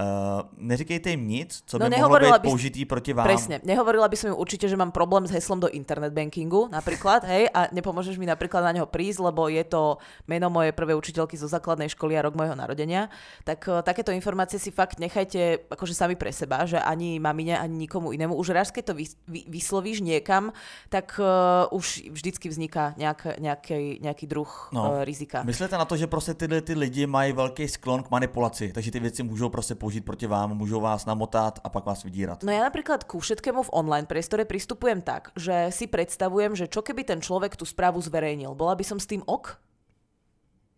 [0.00, 3.28] Uh, neříkejte im nic, co no, by mohlo být použitý proti vám.
[3.28, 3.60] Presne.
[3.60, 7.52] Nehovorila by som im určite, že mám problém s heslom do internet bankingu napríklad, hej,
[7.52, 11.52] a nepomôžeš mi napríklad na neho prísť, lebo je to meno mojej prvej učiteľky zo
[11.52, 13.12] základnej školy a rok mojho narodenia.
[13.44, 17.84] Tak uh, takéto informácie si fakt nechajte akože sami pre seba, že ani mamine, ani
[17.84, 18.32] nikomu inému.
[18.32, 20.56] Už raz, keď to vy, vy, vyslovíš niekam,
[20.88, 25.44] tak uh, už vždycky vzniká nejak, nejaký, nejaký druh no, uh, rizika.
[25.44, 29.00] Myslíte na to, že prostě tyhle ty lidi mají velký sklon k manipulaci, takže ty
[29.00, 32.46] věci můžou prostě použít použiť proti vám, môžu vás namotat a pak vás vydírat.
[32.46, 36.86] No ja napríklad ku všetkému v online priestore pristupujem tak, že si predstavujem, že čo
[36.86, 38.54] keby ten človek tú správu zverejnil.
[38.54, 39.58] Bola by som s tým ok?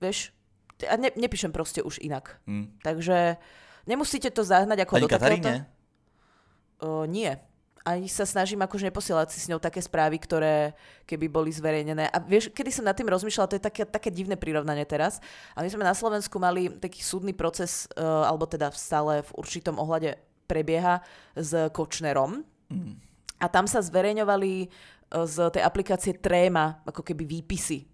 [0.01, 0.33] Vieš?
[0.89, 2.41] A ne, nepíšem proste už inak.
[2.49, 2.73] Hmm.
[2.81, 3.37] Takže
[3.85, 5.51] nemusíte to zahnať ako Ani do takéhoto...
[6.81, 7.37] Uh, nie
[7.83, 10.75] ani sa snažím akože neposielať si s ňou také správy, ktoré
[11.07, 12.07] keby boli zverejnené.
[12.11, 15.19] A vieš, kedy som nad tým rozmýšľala, to je také, také divné prirovnanie teraz,
[15.59, 19.77] ale my sme na Slovensku mali taký súdny proces, uh, alebo teda stále v určitom
[19.83, 20.15] ohľade
[20.47, 21.03] prebieha
[21.35, 22.47] s Kočnerom.
[22.71, 22.99] Mm.
[23.43, 27.91] A tam sa zverejňovali uh, z tej aplikácie Tréma ako keby výpisy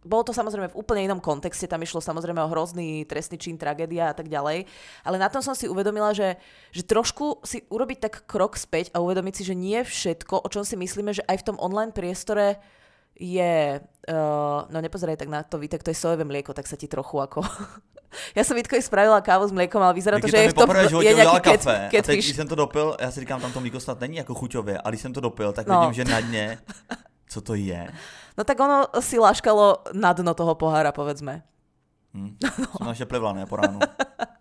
[0.00, 4.10] bolo to samozrejme v úplne inom kontexte, tam išlo samozrejme o hrozný trestný čin, tragédia
[4.10, 4.64] a tak ďalej,
[5.04, 6.40] ale na tom som si uvedomila, že,
[6.72, 10.64] že trošku si urobiť tak krok späť a uvedomiť si, že nie všetko, o čom
[10.64, 12.56] si myslíme, že aj v tom online priestore
[13.20, 16.88] je, uh, no nepozeraj tak na to, tak to je sojové mlieko, tak sa ti
[16.88, 17.44] trochu ako...
[18.34, 20.70] já jsem Vítkovi spravila kávu s mlékom, ale vyzerá to, že je v tom
[21.00, 21.88] je nějaký kafe.
[21.92, 24.16] Cat, a teď, když jsem to dopil, já si říkám, tam to mlíko snad není
[24.16, 25.80] jako chuťově, ale když jsem to dopil, tak no.
[25.80, 26.58] vidím, že na dně,
[27.30, 27.86] co to je.
[28.34, 31.46] No tak ono si láškalo na dno toho pohára, povedzme.
[32.10, 32.34] Hmm.
[32.58, 32.66] No.
[32.82, 33.78] Som naše plevlané po ránu.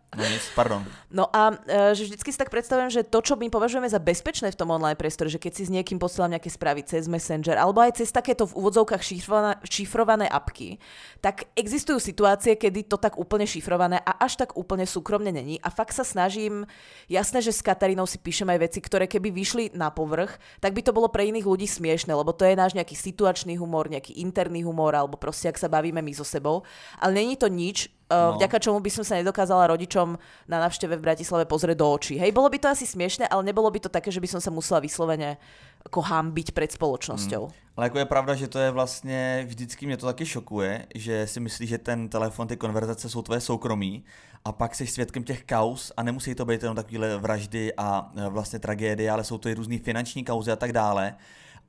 [0.09, 0.81] No nic, pardon.
[1.13, 4.49] No a e, že vždycky si tak predstavujem, že to, čo my považujeme za bezpečné
[4.49, 7.77] v tom online priestore, že keď si s niekým posielam nejaké správy cez Messenger alebo
[7.85, 10.81] aj cez takéto v úvodzovkách šifrované, šifrované apky,
[11.21, 15.61] tak existujú situácie, kedy to tak úplne šifrované a až tak úplne súkromne není.
[15.61, 16.65] A fakt sa snažím,
[17.05, 20.81] jasné, že s Katarínou si píšem aj veci, ktoré keby vyšli na povrch, tak by
[20.81, 24.65] to bolo pre iných ľudí smiešne, lebo to je náš nejaký situačný humor, nejaký interný
[24.65, 26.65] humor, alebo proste ak sa bavíme my so sebou.
[26.97, 28.35] Ale není to nič, no.
[28.41, 30.17] vďaka čomu by som sa nedokázala rodičom
[30.49, 32.17] na návšteve v Bratislave pozrieť do očí.
[32.17, 34.49] Hej, bolo by to asi smiešne, ale nebolo by to také, že by som sa
[34.49, 35.37] musela vyslovene
[35.85, 37.41] jako hambiť před společnosťou.
[37.45, 37.53] Hmm.
[37.77, 41.39] Ale jako je pravda, že to je vlastně, vždycky mě to taky šokuje, že si
[41.39, 44.03] myslíš, že ten telefon, ty konverzace jsou tvoje soukromí
[44.45, 48.29] a pak jsi svědkem těch kaus a nemusí to být jenom takovéhle vraždy a e,
[48.29, 51.15] vlastně tragédie, ale jsou to i různé finanční kauzy a tak dále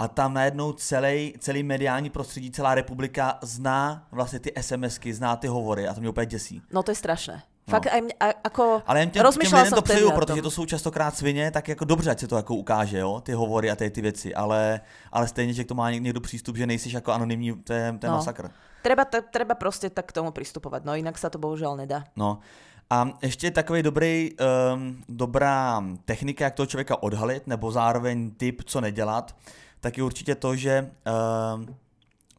[0.00, 5.46] a tam najednou celý, celý mediální prostředí, celá republika zná vlastně ty SMSky, zná ty
[5.46, 6.62] hovory a to mě úplně děsí.
[6.72, 7.42] No to je strašné.
[7.68, 7.70] No.
[7.70, 11.50] Fakt mě, a, ako Ale těm, těm lidem to přeju, protože to jsou častokrát svině,
[11.50, 14.34] tak jako dobře, ať se to jako ukáže, jo, ty hovory a ty, ty věci,
[14.34, 14.80] ale,
[15.12, 18.06] ale stejně, že k tomu má někdo přístup, že nejsi jako anonymní, to je, to
[18.06, 18.16] je no.
[18.16, 18.50] masakr.
[18.82, 22.04] Treba, t- treba prostě tak k tomu přistupovat, no jinak se to bohužel nedá.
[22.16, 22.38] No.
[22.90, 24.30] A ještě takový dobrý,
[24.74, 29.34] um, dobrá technika, jak toho člověka odhalit, nebo zároveň tip, co nedělat,
[29.80, 30.90] tak je určitě to, že
[31.58, 31.74] uh,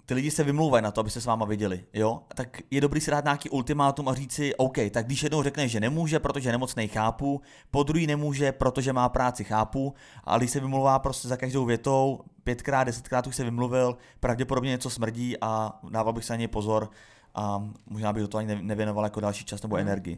[0.05, 2.21] ty lidi se vymlouvají na to, aby se s váma viděli, jo?
[2.35, 5.67] Tak je dobrý si dát nějaký ultimátum a říct si, OK, tak když jednou řekne,
[5.67, 10.59] že nemůže, protože nemocnej, chápu, po druhý nemůže, protože má práci, chápu, ale když se
[10.59, 16.13] vymlouvá prostě za každou větou, pětkrát, desetkrát už se vymluvil, pravděpodobně něco smrdí a dával
[16.13, 16.89] bych se na něj pozor
[17.35, 19.81] a možná bych do toho ani nevěnoval jako další čas nebo mm.
[19.81, 20.17] energii.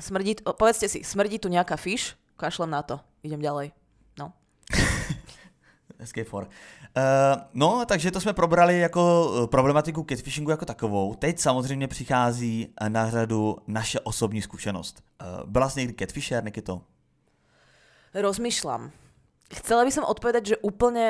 [0.00, 3.72] Smrdí, povedzte si, smrdí tu nějaká fiš, kašlem na to, idem ďalej.
[5.98, 6.44] Hezký for.
[6.44, 11.14] Uh, no, takže to jsme probrali jako eh, problematiku catfishingu jako takovou.
[11.14, 15.02] Teď samozřejmě přichází na řadu naše osobní zkušenost.
[15.22, 16.80] Uh, byla jsi někdy catfisher, Nikito?
[18.14, 18.90] Rozmýšľam.
[19.46, 21.06] Chcela by som odpovedať, že úplne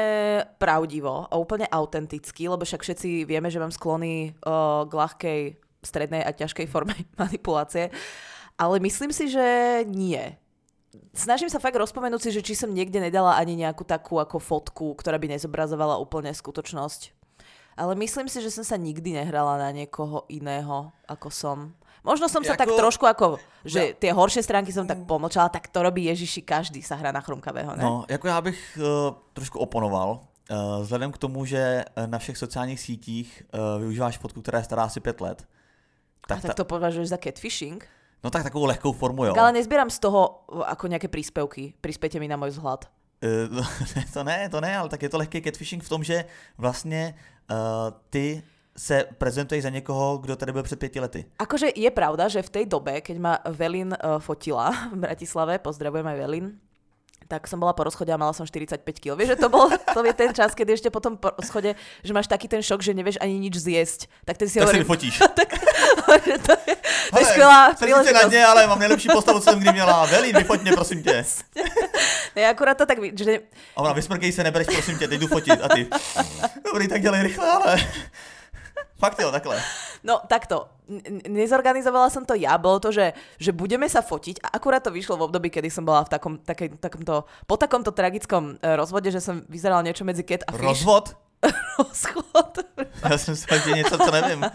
[0.61, 5.41] pravdivo a úplne autenticky, lebo však všetci vieme, že mám sklony uh, k ľahkej,
[5.81, 7.89] strednej a ťažkej forme manipulácie.
[8.61, 9.47] Ale myslím si, že
[9.89, 10.37] nie.
[11.15, 14.95] Snažím sa fakt rozpomenúť si, že či som niekde nedala ani nejakú takú ako fotku,
[14.95, 17.13] ktorá by nezobrazovala úplne skutočnosť.
[17.77, 21.59] Ale myslím si, že som sa nikdy nehrala na niekoho iného, ako som.
[22.01, 23.37] Možno som sa Jako- tak trošku ako,
[23.67, 23.95] že No.
[23.99, 27.77] tie horšie stránky som tak pomlčala, tak to robí Ježiši, každý sa hrá na chrumkavého,
[27.77, 27.83] ne?
[27.83, 30.21] No, jako já bych uh, trošku oponoval.
[30.51, 34.65] Uh, vzhledem k tomu, že eh, na všech sociálních sítích uh, využíváš fotku, která je
[34.65, 35.43] stará asi pět let,
[36.23, 37.89] A tak, tak ta, to považuješ za catfishing?
[38.25, 39.35] No tak takovou lehkou formu, jo.
[39.39, 41.75] Ale nezbieram z toho uh, ako nejaké príspevky.
[41.81, 42.89] Prispejte mi na môj vzhľad.
[43.23, 43.49] Eh,
[44.15, 46.25] to ne, to ne, ale tak je to lehký catfishing v tom, že
[46.59, 47.15] vlastně
[47.51, 47.57] uh,
[48.11, 48.43] ty
[48.77, 51.25] se prezentuješ za někoho, kdo tady byl před pěti lety.
[51.39, 56.07] Akože je pravda, že v tej dobe, keď ma Velin uh, fotila v Bratislave, pozdravujem
[56.07, 56.61] aj Velin,
[57.27, 59.19] tak som bola po rozchode a mala som 45 kg.
[59.19, 62.13] Vieš, že to bol to je ten čas, kedy ešte po tom po rozchode, že
[62.15, 64.07] máš taký ten šok, že nevieš ani nič zjesť.
[64.23, 65.15] Tak ten si Tak si hovorím, vyfotíš.
[65.35, 65.51] tak,
[66.25, 66.77] že to je,
[67.13, 70.07] to je jsem sice na dně, ale mám nejlepší postavu, co jsem kdy měla.
[70.07, 71.25] Velín, vyfoť mě, prosím tě.
[72.37, 73.39] Ne, akurát to tak, že
[73.77, 75.61] A ona, vysmrkej se, nebereš, prosím tě, teď jdu fotit.
[75.63, 75.89] A ty,
[76.65, 77.77] dobrý, tak dělej rychle, ale...
[78.99, 79.63] Fakt jo, takhle.
[80.05, 80.73] No takto,
[81.29, 85.21] nezorganizovala som to ja, bolo to, že, že budeme sa fotiť a akurát to vyšlo
[85.21, 89.21] v období, kedy som bola v takom, takej, takomto, po takomto tragickom e, rozvode, že
[89.21, 90.65] som vyzerala niečo medzi cat a fish.
[90.65, 91.26] Rozvod?
[91.79, 92.59] Rozchod.
[93.17, 94.45] Jsem si že něco, co nevím.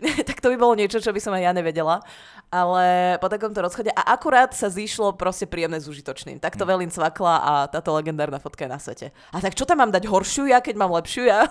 [0.00, 2.02] Ne, tak to by bolo niečo, čo by som aj ja nevedela.
[2.50, 6.42] Ale po takomto rozchode a akurát sa zišlo proste príjemné s užitočným.
[6.42, 9.06] Tak to Velin cvakla a táto legendárna fotka je na svete.
[9.30, 11.46] A tak čo tam mám dať horšiu ja, keď mám lepšiu ja?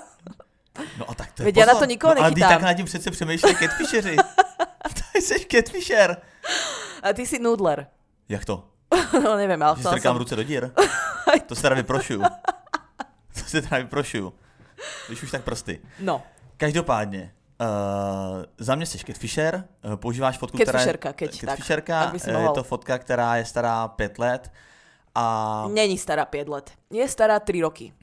[1.00, 1.88] No a tak to je Veď já na pozor.
[1.88, 2.50] to nikoho no, ale nechytám.
[2.52, 4.16] tak nad tím přece přemýšlej catfisheři.
[5.14, 6.18] Ty jsi catfisher.
[7.04, 7.88] A ty si noodler.
[8.30, 8.64] Jak to?
[9.24, 10.18] No neviem, ale Že strkám som...
[10.18, 10.72] ruce do dír?
[11.48, 12.22] To se teda vyprošuju.
[13.34, 14.34] To se teda vyprošuju.
[15.08, 15.82] Když už tak prsty.
[16.00, 16.24] No,
[16.58, 17.68] Každopádně, uh,
[18.58, 20.86] za mě jsi catfisher, uh, používáš fotku, která je...
[20.86, 24.52] Catfisherka, Catfisherka, eh, je to fotka, která je stará pět let
[25.16, 26.72] a Není stará 5 let.
[26.90, 27.94] Je stará 3 roky.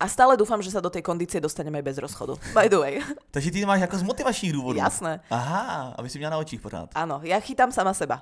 [0.00, 2.34] A stále dúfam, že sa do tej kondície dostaneme bez rozchodu.
[2.50, 2.98] By the way.
[3.30, 4.78] takže ty to máš jako z motivačních důvodů.
[4.78, 5.20] Jasné.
[5.30, 6.90] Aha, aby si měla na očích pořád.
[6.98, 8.18] Áno, ja chytám sama seba.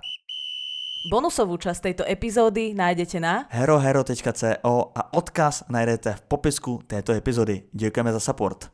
[1.03, 7.63] Bonusovú časť tejto epizódy nájdete na herohero.co a odkaz najdete v popisku této epizody.
[7.73, 8.71] Děkujeme za support.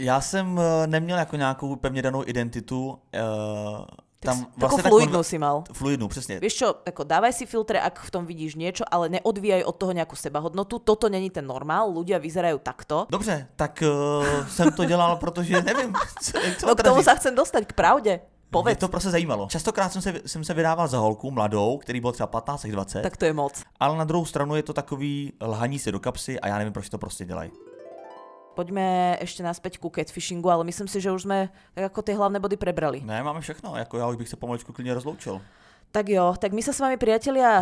[0.00, 2.88] Já jsem eh, neměl jako nějakou pevně danou identitu.
[2.88, 3.84] Uh,
[4.22, 5.64] tam Takú vlastně ta fluidnú konver- si mal.
[5.72, 6.40] Fluidnú, přesně.
[6.40, 9.90] Vieš čo, ako dávaj si filtre, ak v tom vidíš niečo, ale neodvíjaj od toho
[9.92, 10.78] nejakú sebahodnotu.
[10.78, 13.06] Toto není ten normál, ľudia vyzerajú takto.
[13.10, 17.18] Dobře, tak uh, jsem to dělal, protože nevím, co, jak to No k tomu sa
[17.18, 18.20] chcem dostať, k pravde.
[18.52, 19.48] Mě Povedz, to prostě zajímalo.
[19.48, 23.02] Častokrát jsem se, jsem se vydával za holku mladou, který byl třeba 15 až 20,
[23.02, 23.62] tak to je moc.
[23.80, 26.88] ale na druhou stranu je to takový lhaní si do kapsy a já nevím, proč
[26.88, 27.50] to prostě dělají.
[28.52, 32.36] Poďme ešte naspäť ku catfishingu, ale myslím si, že už sme tak ako tie hlavné
[32.36, 33.00] body prebrali.
[33.00, 35.40] Ne, máme všechno, jako já už bych se pomaličku klidně rozloučil.
[35.92, 37.60] Tak jo, tak my sa s vami priatelia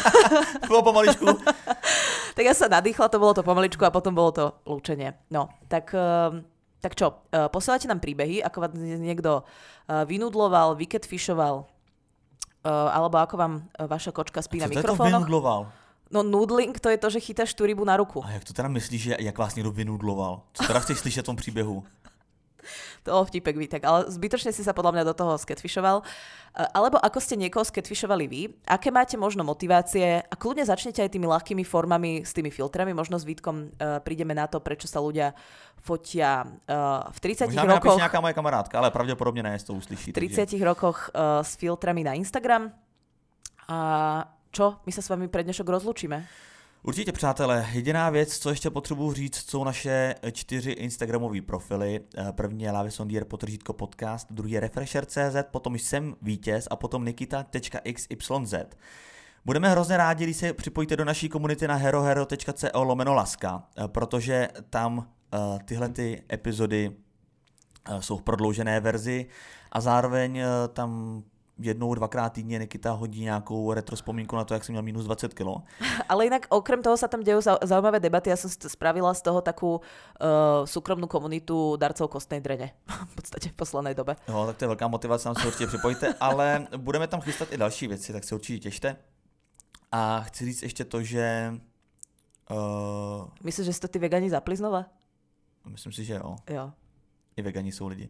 [0.68, 1.24] Bylo pomaličku.
[2.36, 5.12] tak ja sa nadýchla, to bolo to pomaličku a potom bolo to lúčenie.
[5.28, 6.44] No, tak, ehm,
[6.82, 9.46] tak čo, eh, posielate nám príbehy, ako vás niekto
[9.86, 15.22] eh, vynudloval, vyketfishoval, eh, alebo ako vám vaša kočka spí na mikrofónoch.
[15.22, 15.70] vynudloval?
[16.12, 18.20] No noodling to je to, že chytáš tú rybu na ruku.
[18.20, 20.42] A jak to teda myslíš, že jak vás někdo vynudloval?
[20.52, 21.84] Co teda chceš slyšet v tom příběhu?
[23.02, 26.06] To bol vtipek výtek, ale zbytočne si sa podľa mňa do toho sketfishoval.
[26.54, 31.10] Eh, Alebo ako ste niekoho sketfishovali vy, aké máte možno motivácie a kľudne začnete aj
[31.10, 35.02] tými ľahkými formami s tými filtrami, možno s Vítkom uh, prídeme na to, prečo sa
[35.02, 35.34] ľudia
[35.82, 40.10] fotia uh, v 30 Možná rokoch, nějaká moje kamarádka, ale pravděpodobně ne, to uslyší.
[40.10, 42.70] v 30 rokoch uh, s filtrami na Instagram.
[43.68, 43.78] A
[44.52, 44.76] čo?
[44.86, 46.28] My sa s vami pre dnešok rozlúčime.
[46.84, 52.00] Určitě, přátelé, jediná věc, co ještě potřebuji říct, jsou naše čtyři Instagramové profily.
[52.16, 58.30] Eh, První je Lavisondier potržítko podcast, druhý je Refresher.cz, potom jsem vítěz a potom nikita.xyz.
[59.44, 64.48] Budeme hrozně rádi, když se připojíte do naší komunity na herohero.co lomeno laska, eh, protože
[64.70, 66.92] tam eh, tyhle ty epizody
[68.00, 69.26] jsou v prodloužené verzi
[69.72, 71.22] a zároveň tam
[71.64, 75.62] jednou, dvakrát týdně Nikita hodí nějakou retrospomínku na to, jak jsem měl minus 20 kilo.
[76.08, 78.30] Ale inak okrem toho sa tam dejú zau- zaujímavé debaty.
[78.30, 82.72] Ja som st- spravila z toho takú uh, súkromnú komunitu darcov kostnej drene.
[83.10, 84.16] v podstate v poslednej dobe.
[84.28, 87.56] Jo, tak to je velká motivace, tam se určitě připojte, ale budeme tam chystat i
[87.56, 88.96] další věci, tak se určitě těšte.
[89.92, 91.54] A chci říct ještě to, že
[92.50, 94.84] Uh, Myslíš, že to ty vegani zapli znova?
[95.68, 96.36] myslím si, že jo.
[96.50, 96.72] Jo.
[97.36, 98.08] I vegani jsou lidi.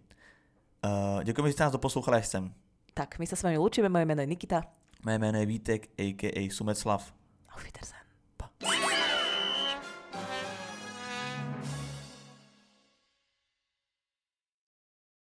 [0.84, 2.54] Uh, děkujeme, že jste nás doposlouchali až sem.
[2.94, 4.62] Tak, my sa s vami lúčime, moje meno je Nikita.
[5.04, 6.50] Mé jméno je Vítek, a.k.a.
[6.50, 7.12] Sumeclav.
[7.50, 8.01] Auf Wiedersehen.